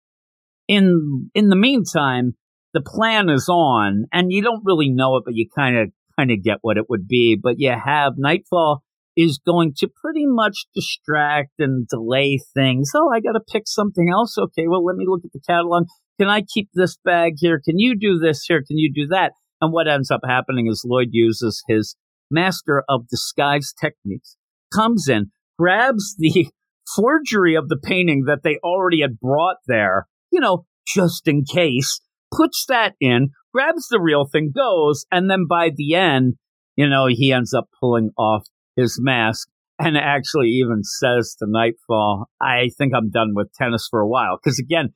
In 0.69 1.31
in 1.35 1.49
the 1.49 1.57
meantime, 1.57 2.35
the 2.75 2.83
plan 2.83 3.29
is 3.29 3.49
on, 3.49 4.07
and 4.13 4.33
you 4.33 4.43
don't 4.43 4.65
really 4.65 4.91
know 4.91 5.17
it, 5.17 5.25
but 5.25 5.35
you 5.35 5.49
kind 5.55 5.77
of 5.77 5.89
kind 6.19 6.31
of 6.31 6.43
get 6.43 6.59
what 6.63 6.77
it 6.77 6.87
would 6.89 7.07
be. 7.07 7.39
But 7.41 7.55
you 7.59 7.71
have 7.71 8.15
Nightfall 8.17 8.83
is 9.17 9.39
going 9.45 9.75
to 9.77 9.89
pretty 9.89 10.25
much 10.27 10.67
distract 10.75 11.53
and 11.59 11.87
delay 11.87 12.39
things. 12.55 12.91
Oh, 12.95 13.11
I 13.13 13.21
got 13.21 13.33
to 13.33 13.41
pick 13.41 13.65
something 13.67 14.09
else. 14.11 14.37
Okay, 14.39 14.65
well, 14.67 14.85
let 14.85 14.97
me 14.97 15.05
look 15.07 15.23
at 15.25 15.33
the 15.33 15.41
catalog. 15.47 15.87
Can 16.19 16.29
I 16.29 16.43
keep 16.43 16.71
this 16.75 16.97
bag 17.05 17.35
here? 17.39 17.61
Can 17.63 17.79
you 17.79 17.99
do 17.99 18.19
this 18.19 18.45
here? 18.47 18.63
Can 18.67 18.79
you 18.79 18.93
do 18.93 19.07
that? 19.09 19.33
And 19.61 19.73
what 19.73 19.89
ends 19.89 20.11
up 20.11 20.23
happening 20.27 20.67
is 20.67 20.85
Lloyd 20.87 21.09
uses 21.11 21.63
his 21.69 21.97
master 22.31 22.83
of 22.89 23.09
disguise 23.09 23.73
techniques, 23.79 24.37
comes 24.73 25.09
in, 25.09 25.31
grabs 25.59 26.17
the 26.19 26.49
forgery 26.97 27.55
of 27.55 27.69
the 27.69 27.77
painting 27.77 28.25
that 28.27 28.43
they 28.43 28.59
already 28.65 29.03
had 29.03 29.21
brought 29.21 29.59
there, 29.67 30.07
you 30.31 30.41
know, 30.41 30.65
just 30.87 31.29
in 31.29 31.45
case, 31.45 32.01
puts 32.35 32.65
that 32.69 32.95
in, 33.01 33.31
grabs 33.53 33.89
the 33.89 34.01
real 34.01 34.25
thing, 34.25 34.53
goes, 34.55 35.05
and 35.13 35.31
then 35.31 35.47
by 35.49 35.71
the 35.75 35.95
end, 35.95 36.35
you 36.77 36.89
know, 36.89 37.07
he 37.09 37.33
ends 37.33 37.53
up 37.53 37.69
pulling 37.79 38.11
off 38.17 38.47
his 38.77 38.99
mask 39.01 39.49
and 39.79 39.97
actually 39.97 40.49
even 40.49 40.83
says 40.83 41.37
to 41.39 41.47
Nightfall, 41.49 42.27
I 42.41 42.71
think 42.79 42.93
I'm 42.95 43.11
done 43.11 43.33
with 43.35 43.53
tennis 43.53 43.89
for 43.91 44.01
a 44.01 44.09
while. 44.09 44.39
Because 44.43 44.59
again, 44.59 44.91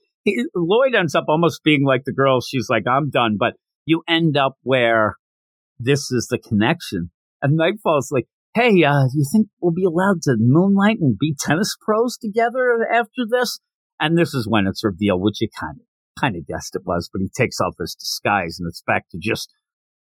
Lloyd 0.55 0.95
ends 0.95 1.15
up 1.15 1.25
almost 1.29 1.63
being 1.65 1.85
like 1.85 2.03
the 2.05 2.13
girl. 2.13 2.41
She's 2.41 2.69
like, 2.69 2.85
I'm 2.89 3.11
done. 3.11 3.37
But 3.39 3.55
you 3.85 4.03
end 4.09 4.37
up 4.37 4.57
where 4.63 5.17
this 5.79 6.11
is 6.11 6.29
the 6.31 6.39
connection. 6.39 7.11
And 7.43 7.57
Nightfall's 7.57 8.11
like, 8.11 8.27
hey, 8.55 8.85
uh, 8.85 9.05
do 9.13 9.19
you 9.19 9.27
think 9.31 9.49
we'll 9.61 9.75
be 9.75 9.85
allowed 9.85 10.23
to 10.23 10.37
moonlight 10.39 10.99
and 11.01 11.19
be 11.19 11.35
tennis 11.39 11.77
pros 11.85 12.17
together 12.17 12.87
after 12.93 13.27
this? 13.29 13.61
And 14.01 14.17
this 14.17 14.35
is 14.35 14.49
when 14.49 14.67
it's 14.67 14.85
revealed, 14.85 15.23
which 15.23 15.41
you 15.41 15.49
kind 15.59 15.77
of 15.81 15.87
kind 16.19 16.37
of 16.37 16.47
guessed 16.47 16.75
it 16.75 16.83
was, 16.85 17.09
but 17.13 17.21
he 17.21 17.29
takes 17.37 17.61
off 17.61 17.75
his 17.79 17.95
disguise 17.95 18.59
and 18.59 18.69
it's 18.69 18.83
back 18.87 19.09
to 19.11 19.19
just 19.21 19.53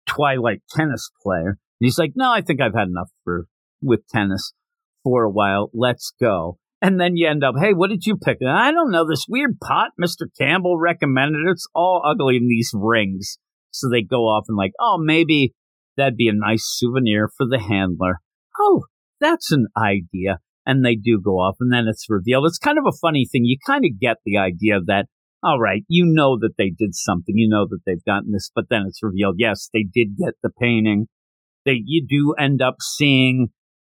Twilight 0.07 0.63
tennis 0.71 1.11
player. 1.23 1.49
And 1.49 1.87
he's 1.87 1.99
like, 1.99 2.13
no, 2.15 2.31
I 2.31 2.41
think 2.41 2.61
I've 2.61 2.75
had 2.75 2.89
enough 2.89 3.11
for 3.25 3.47
with 3.81 4.07
tennis 4.09 4.53
for 5.03 5.25
a 5.25 5.31
while. 5.31 5.71
Let's 5.75 6.13
go. 6.21 6.59
And 6.81 7.01
then 7.01 7.17
you 7.17 7.29
end 7.29 7.45
up, 7.45 7.55
hey, 7.61 7.73
what 7.75 7.91
did 7.91 8.07
you 8.07 8.17
pick? 8.17 8.39
And 8.41 8.51
I 8.51 8.73
don't 8.73 8.91
know, 8.91 9.07
this 9.07 9.27
weird 9.29 9.61
pot 9.61 9.91
Mr. 10.01 10.27
Campbell 10.39 10.79
recommended. 10.79 11.43
It's 11.47 11.69
all 11.75 12.03
ugly 12.05 12.37
in 12.37 12.49
these 12.49 12.73
rings. 12.75 13.39
So 13.71 13.89
they 13.89 14.03
go 14.03 14.23
off 14.25 14.47
and 14.49 14.57
like, 14.57 14.73
oh, 14.81 14.99
maybe 15.01 15.55
that'd 15.97 16.17
be 16.17 16.29
a 16.29 16.33
nice 16.35 16.65
souvenir 16.67 17.29
for 17.37 17.47
the 17.47 17.61
handler. 17.61 18.17
Oh, 18.59 18.83
that's 19.21 19.53
an 19.53 19.69
idea. 19.77 20.39
And 20.67 20.85
they 20.85 20.97
do 20.97 21.21
go 21.25 21.33
off 21.33 21.57
and 21.61 21.73
then 21.73 21.87
it's 21.89 22.07
revealed. 22.09 22.47
It's 22.47 22.59
kind 22.59 22.79
of 22.79 22.85
a 22.87 22.97
funny 23.01 23.27
thing. 23.31 23.43
You 23.45 23.59
kind 23.65 23.85
of 23.85 24.01
get 24.01 24.19
the 24.25 24.39
idea 24.39 24.81
that, 24.87 25.07
all 25.43 25.59
right, 25.59 25.83
you 25.89 26.05
know 26.07 26.39
that 26.39 26.55
they 26.57 26.71
did 26.71 26.95
something. 26.95 27.37
You 27.37 27.49
know 27.49 27.67
that 27.69 27.81
they've 27.85 28.05
gotten 28.05 28.33
this, 28.33 28.51
but 28.55 28.67
then 28.71 28.85
it's 28.87 29.03
revealed. 29.03 29.37
Yes, 29.39 29.69
they 29.73 29.83
did 29.83 30.17
get 30.17 30.35
the 30.43 30.51
painting. 30.51 31.09
They, 31.65 31.81
you 31.85 32.07
do 32.09 32.35
end 32.39 32.63
up 32.63 32.77
seeing 32.81 33.49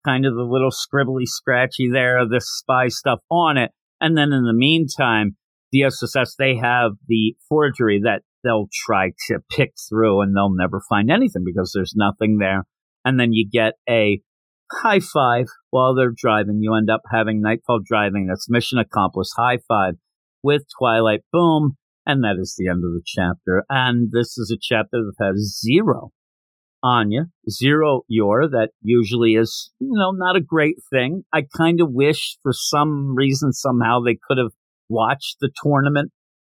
kind 0.04 0.26
of 0.26 0.34
the 0.34 0.42
little 0.42 0.70
scribbly 0.70 1.24
scratchy 1.26 1.88
there, 1.90 2.20
this 2.28 2.48
spy 2.48 2.88
stuff 2.88 3.20
on 3.30 3.56
it. 3.56 3.70
And 4.00 4.16
then 4.16 4.32
in 4.32 4.44
the 4.44 4.54
meantime, 4.54 5.36
the 5.72 5.84
SSS, 5.84 6.36
they 6.38 6.56
have 6.56 6.92
the 7.08 7.34
forgery 7.48 8.00
that 8.04 8.22
they'll 8.44 8.68
try 8.86 9.10
to 9.28 9.38
pick 9.50 9.72
through 9.88 10.22
and 10.22 10.36
they'll 10.36 10.54
never 10.54 10.80
find 10.88 11.10
anything 11.10 11.42
because 11.44 11.72
there's 11.74 11.94
nothing 11.96 12.38
there. 12.38 12.64
And 13.04 13.18
then 13.18 13.32
you 13.32 13.48
get 13.50 13.74
a 13.88 14.20
high 14.70 15.00
five 15.00 15.46
while 15.70 15.94
they're 15.94 16.12
driving. 16.14 16.60
You 16.60 16.74
end 16.74 16.90
up 16.90 17.02
having 17.10 17.40
Nightfall 17.40 17.80
driving. 17.84 18.26
That's 18.26 18.50
mission 18.50 18.78
accomplished. 18.78 19.32
High 19.36 19.58
five 19.66 19.94
with 20.42 20.62
Twilight. 20.78 21.20
Boom. 21.32 21.76
And 22.06 22.24
that 22.24 22.36
is 22.40 22.54
the 22.56 22.68
end 22.68 22.84
of 22.84 22.92
the 22.92 23.02
chapter. 23.04 23.64
And 23.68 24.10
this 24.12 24.38
is 24.38 24.50
a 24.50 24.58
chapter 24.60 25.02
that 25.02 25.24
has 25.24 25.60
zero 25.60 26.10
Anya, 26.82 27.26
zero 27.50 28.02
Yor. 28.08 28.48
That 28.48 28.70
usually 28.82 29.34
is, 29.34 29.70
you 29.80 29.90
know, 29.92 30.12
not 30.12 30.36
a 30.36 30.40
great 30.40 30.76
thing. 30.90 31.24
I 31.32 31.42
kind 31.56 31.80
of 31.80 31.92
wish 31.92 32.38
for 32.42 32.52
some 32.52 33.14
reason 33.14 33.52
somehow 33.52 34.00
they 34.00 34.18
could 34.28 34.38
have 34.38 34.52
watched 34.88 35.36
the 35.40 35.50
tournament. 35.62 36.12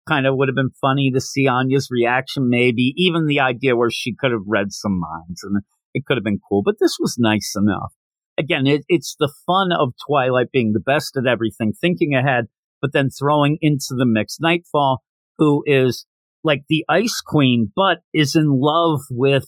Kind 0.09 0.27
of 0.27 0.37
would 0.37 0.49
have 0.49 0.57
been 0.57 0.73
funny 0.81 1.11
to 1.13 1.21
see 1.21 1.47
Anya's 1.47 1.89
reaction, 1.91 2.49
maybe 2.49 2.95
even 2.97 3.27
the 3.27 3.41
idea 3.41 3.77
where 3.77 3.91
she 3.91 4.15
could 4.15 4.33
have 4.33 4.47
read 4.47 4.73
some 4.73 4.99
minds 4.99 5.43
and 5.43 5.63
it 5.95 6.05
could 6.07 6.17
have 6.17 6.25
been 6.25 6.41
cool. 6.49 6.63
But 6.65 6.77
this 6.81 6.97
was 6.99 7.17
nice 7.19 7.55
enough. 7.57 7.93
Again, 8.39 8.67
it, 8.67 8.83
it's 8.89 9.17
the 9.19 9.33
fun 9.47 9.71
of 9.73 9.93
Twilight 10.07 10.51
being 10.53 10.73
the 10.73 10.81
best 10.81 11.17
at 11.17 11.27
everything, 11.27 11.73
thinking 11.79 12.15
ahead, 12.15 12.47
but 12.81 12.93
then 12.93 13.09
throwing 13.11 13.59
into 13.61 13.95
the 13.97 14.07
mix 14.07 14.39
Nightfall, 14.41 15.03
who 15.39 15.63
is 15.67 16.07
like 16.43 16.63
the 16.69 16.85
Ice 16.89 17.21
Queen, 17.25 17.73
but 17.75 17.99
is 18.13 18.35
in 18.35 18.47
love 18.49 19.01
with 19.11 19.45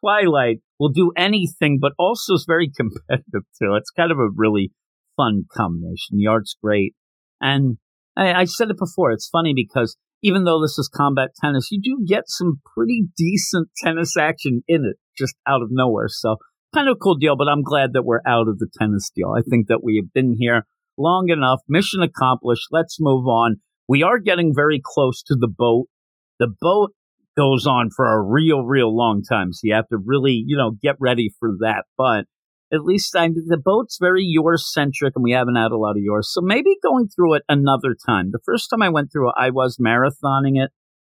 Twilight, 0.00 0.58
will 0.78 0.90
do 0.90 1.12
anything, 1.16 1.78
but 1.80 1.92
also 1.98 2.34
is 2.34 2.44
very 2.46 2.70
competitive 2.76 3.42
too. 3.58 3.74
It's 3.76 3.90
kind 3.90 4.12
of 4.12 4.18
a 4.18 4.28
really 4.34 4.72
fun 5.16 5.44
combination. 5.52 6.18
The 6.18 6.26
art's 6.28 6.56
great. 6.62 6.94
And 7.40 7.78
I, 8.16 8.32
I 8.32 8.44
said 8.44 8.70
it 8.70 8.78
before, 8.78 9.12
it's 9.12 9.28
funny 9.28 9.52
because 9.54 9.96
even 10.22 10.44
though 10.44 10.60
this 10.60 10.78
is 10.78 10.90
combat 10.92 11.30
tennis, 11.40 11.68
you 11.70 11.80
do 11.80 12.04
get 12.06 12.24
some 12.26 12.60
pretty 12.74 13.04
decent 13.16 13.68
tennis 13.82 14.16
action 14.16 14.62
in 14.66 14.84
it 14.84 14.96
just 15.16 15.34
out 15.46 15.62
of 15.62 15.68
nowhere. 15.70 16.08
So 16.08 16.36
kind 16.74 16.88
of 16.88 16.96
a 16.96 16.98
cool 16.98 17.16
deal, 17.16 17.36
but 17.36 17.48
I'm 17.48 17.62
glad 17.62 17.92
that 17.92 18.04
we're 18.04 18.20
out 18.26 18.48
of 18.48 18.58
the 18.58 18.68
tennis 18.78 19.10
deal. 19.14 19.34
I 19.36 19.42
think 19.48 19.68
that 19.68 19.82
we 19.82 20.02
have 20.02 20.12
been 20.12 20.36
here 20.38 20.66
long 20.98 21.28
enough. 21.28 21.60
Mission 21.68 22.02
accomplished. 22.02 22.68
Let's 22.70 22.96
move 23.00 23.26
on. 23.26 23.56
We 23.88 24.02
are 24.02 24.18
getting 24.18 24.52
very 24.54 24.80
close 24.82 25.22
to 25.24 25.36
the 25.38 25.48
boat. 25.48 25.86
The 26.38 26.48
boat 26.60 26.92
goes 27.36 27.66
on 27.66 27.90
for 27.94 28.06
a 28.06 28.22
real, 28.22 28.64
real 28.64 28.94
long 28.94 29.22
time. 29.22 29.52
So 29.52 29.60
you 29.64 29.74
have 29.74 29.88
to 29.88 29.98
really, 30.04 30.42
you 30.46 30.56
know, 30.56 30.72
get 30.82 30.96
ready 30.98 31.30
for 31.38 31.50
that. 31.60 31.84
But 31.96 32.24
at 32.72 32.82
least 32.82 33.14
I, 33.14 33.28
the 33.28 33.60
boat's 33.62 33.98
very 34.00 34.24
Yor 34.24 34.56
centric 34.56 35.12
and 35.14 35.22
we 35.22 35.32
haven't 35.32 35.56
had 35.56 35.70
a 35.70 35.76
lot 35.76 35.92
of 35.92 36.02
Yors. 36.02 36.24
So 36.24 36.40
maybe 36.40 36.70
going 36.82 37.08
through 37.08 37.34
it 37.34 37.42
another 37.48 37.94
time. 38.06 38.30
The 38.32 38.40
first 38.44 38.68
time 38.70 38.82
I 38.82 38.88
went 38.88 39.12
through 39.12 39.28
it, 39.28 39.34
I 39.38 39.50
was 39.50 39.78
marathoning 39.78 40.62
it 40.62 40.70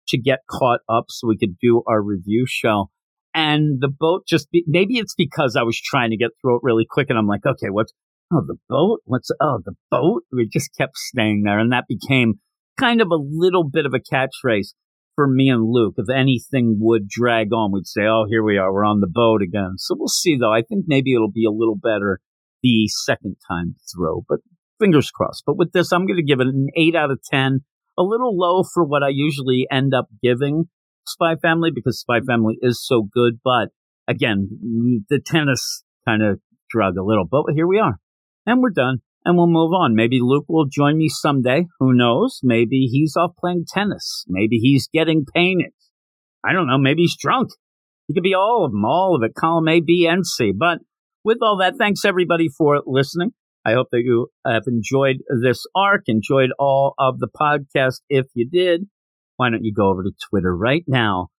to 0.07 0.17
get 0.17 0.39
caught 0.49 0.79
up 0.89 1.05
so 1.09 1.27
we 1.27 1.37
could 1.37 1.57
do 1.61 1.83
our 1.87 2.01
review 2.01 2.45
show. 2.47 2.89
And 3.35 3.81
the 3.81 3.87
boat 3.89 4.27
just, 4.27 4.49
be, 4.51 4.63
maybe 4.67 4.97
it's 4.97 5.15
because 5.15 5.55
I 5.55 5.63
was 5.63 5.79
trying 5.79 6.11
to 6.11 6.17
get 6.17 6.31
through 6.41 6.57
it 6.57 6.61
really 6.63 6.85
quick 6.89 7.09
and 7.09 7.17
I'm 7.17 7.27
like, 7.27 7.45
okay, 7.45 7.69
what's, 7.69 7.93
oh, 8.33 8.43
the 8.45 8.57
boat? 8.69 8.99
What's, 9.05 9.29
oh, 9.41 9.59
the 9.63 9.73
boat? 9.91 10.23
We 10.31 10.47
just 10.47 10.71
kept 10.77 10.97
staying 10.97 11.43
there 11.45 11.59
and 11.59 11.71
that 11.71 11.85
became 11.87 12.35
kind 12.79 13.01
of 13.01 13.07
a 13.11 13.19
little 13.19 13.63
bit 13.63 13.85
of 13.85 13.93
a 13.93 13.99
catchphrase 13.99 14.73
for 15.15 15.27
me 15.27 15.49
and 15.49 15.63
Luke. 15.69 15.95
If 15.97 16.09
anything 16.09 16.77
would 16.79 17.07
drag 17.07 17.53
on, 17.53 17.71
we'd 17.71 17.85
say, 17.85 18.01
oh, 18.01 18.25
here 18.27 18.43
we 18.43 18.57
are. 18.57 18.73
We're 18.73 18.85
on 18.85 18.99
the 18.99 19.07
boat 19.07 19.41
again. 19.41 19.75
So 19.77 19.95
we'll 19.97 20.07
see 20.07 20.37
though. 20.37 20.53
I 20.53 20.61
think 20.61 20.85
maybe 20.87 21.13
it'll 21.13 21.31
be 21.31 21.45
a 21.45 21.51
little 21.51 21.77
better 21.77 22.19
the 22.61 22.87
second 23.05 23.35
time 23.47 23.75
throw, 23.93 24.23
but 24.27 24.39
fingers 24.79 25.11
crossed. 25.11 25.43
But 25.45 25.57
with 25.57 25.71
this, 25.71 25.91
I'm 25.91 26.05
going 26.05 26.17
to 26.17 26.23
give 26.23 26.39
it 26.39 26.47
an 26.47 26.67
eight 26.75 26.95
out 26.95 27.11
of 27.11 27.19
10, 27.29 27.59
a 27.97 28.03
little 28.03 28.35
low 28.37 28.63
for 28.73 28.83
what 28.83 29.03
I 29.03 29.09
usually 29.09 29.67
end 29.71 29.93
up 29.93 30.07
giving 30.21 30.65
Spy 31.05 31.35
Family 31.35 31.71
because 31.73 31.99
Spy 31.99 32.21
Family 32.25 32.57
is 32.61 32.83
so 32.83 33.07
good. 33.13 33.39
But 33.43 33.69
again, 34.07 34.47
the 35.09 35.19
tennis 35.23 35.83
kind 36.07 36.23
of 36.23 36.39
drug 36.69 36.97
a 36.97 37.03
little, 37.03 37.25
but 37.29 37.43
here 37.53 37.67
we 37.67 37.79
are 37.79 37.99
and 38.45 38.61
we're 38.61 38.71
done 38.71 38.99
and 39.25 39.37
we'll 39.37 39.47
move 39.47 39.71
on. 39.73 39.95
Maybe 39.95 40.19
Luke 40.21 40.45
will 40.47 40.65
join 40.65 40.97
me 40.97 41.09
someday. 41.09 41.65
Who 41.79 41.93
knows? 41.93 42.39
Maybe 42.43 42.87
he's 42.91 43.15
off 43.17 43.31
playing 43.39 43.65
tennis. 43.67 44.25
Maybe 44.27 44.57
he's 44.57 44.89
getting 44.93 45.25
painted. 45.33 45.71
I 46.45 46.53
don't 46.53 46.67
know. 46.67 46.77
Maybe 46.77 47.03
he's 47.03 47.17
drunk. 47.17 47.49
He 48.07 48.13
could 48.13 48.23
be 48.23 48.33
all 48.33 48.65
of 48.65 48.71
them, 48.71 48.83
all 48.83 49.15
of 49.15 49.23
it, 49.23 49.33
column 49.33 49.67
A, 49.69 49.79
B, 49.79 50.07
and 50.09 50.25
C. 50.25 50.51
But 50.51 50.79
with 51.23 51.37
all 51.41 51.57
that, 51.59 51.75
thanks 51.77 52.03
everybody 52.03 52.49
for 52.49 52.81
listening. 52.85 53.31
I 53.65 53.73
hope 53.73 53.87
that 53.91 54.01
you 54.03 54.27
have 54.45 54.63
enjoyed 54.67 55.17
this 55.41 55.65
arc, 55.73 56.03
enjoyed 56.07 56.49
all 56.59 56.95
of 56.99 57.19
the 57.19 57.29
podcast. 57.29 58.01
If 58.09 58.25
you 58.33 58.49
did, 58.49 58.87
why 59.37 59.49
don't 59.49 59.63
you 59.63 59.73
go 59.73 59.89
over 59.89 60.03
to 60.03 60.11
Twitter 60.29 60.53
right 60.55 60.83
now 60.85 61.29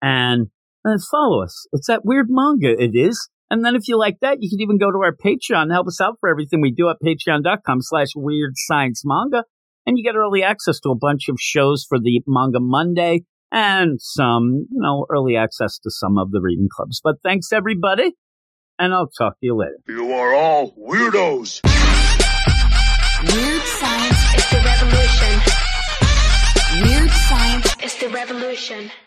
and, 0.00 0.46
and 0.84 1.00
follow 1.10 1.42
us? 1.42 1.66
It's 1.72 1.88
that 1.88 2.04
weird 2.04 2.26
manga. 2.30 2.70
It 2.80 2.92
is. 2.94 3.28
And 3.52 3.62
then 3.62 3.76
if 3.76 3.86
you 3.86 3.98
like 3.98 4.20
that, 4.22 4.38
you 4.40 4.48
can 4.48 4.62
even 4.62 4.78
go 4.78 4.90
to 4.90 5.00
our 5.04 5.14
Patreon 5.14 5.64
and 5.64 5.72
help 5.72 5.86
us 5.86 6.00
out 6.00 6.16
for 6.20 6.30
everything 6.30 6.62
we 6.62 6.72
do 6.72 6.88
at 6.88 6.96
patreon.com 7.04 7.82
slash 7.82 8.08
weird 8.16 8.52
science 8.56 9.02
manga. 9.04 9.44
And 9.84 9.98
you 9.98 10.02
get 10.02 10.16
early 10.16 10.42
access 10.42 10.80
to 10.80 10.88
a 10.88 10.96
bunch 10.96 11.28
of 11.28 11.36
shows 11.38 11.84
for 11.86 11.98
the 11.98 12.22
Manga 12.26 12.60
Monday 12.60 13.24
and 13.50 14.00
some, 14.00 14.68
you 14.70 14.80
know, 14.80 15.04
early 15.10 15.36
access 15.36 15.78
to 15.80 15.90
some 15.90 16.16
of 16.16 16.30
the 16.30 16.40
reading 16.40 16.68
clubs. 16.74 17.02
But 17.04 17.16
thanks 17.22 17.52
everybody. 17.52 18.14
And 18.78 18.94
I'll 18.94 19.10
talk 19.10 19.34
to 19.34 19.46
you 19.46 19.54
later. 19.54 19.76
You 19.86 20.14
are 20.14 20.34
all 20.34 20.72
weirdos. 20.72 21.60
Weird 23.22 23.62
science 23.64 24.34
is 24.34 24.50
the 24.50 24.62
revolution. 24.64 25.40
Weird 26.88 27.10
science 27.10 27.76
is 27.84 27.96
the 27.98 28.08
revolution. 28.08 28.90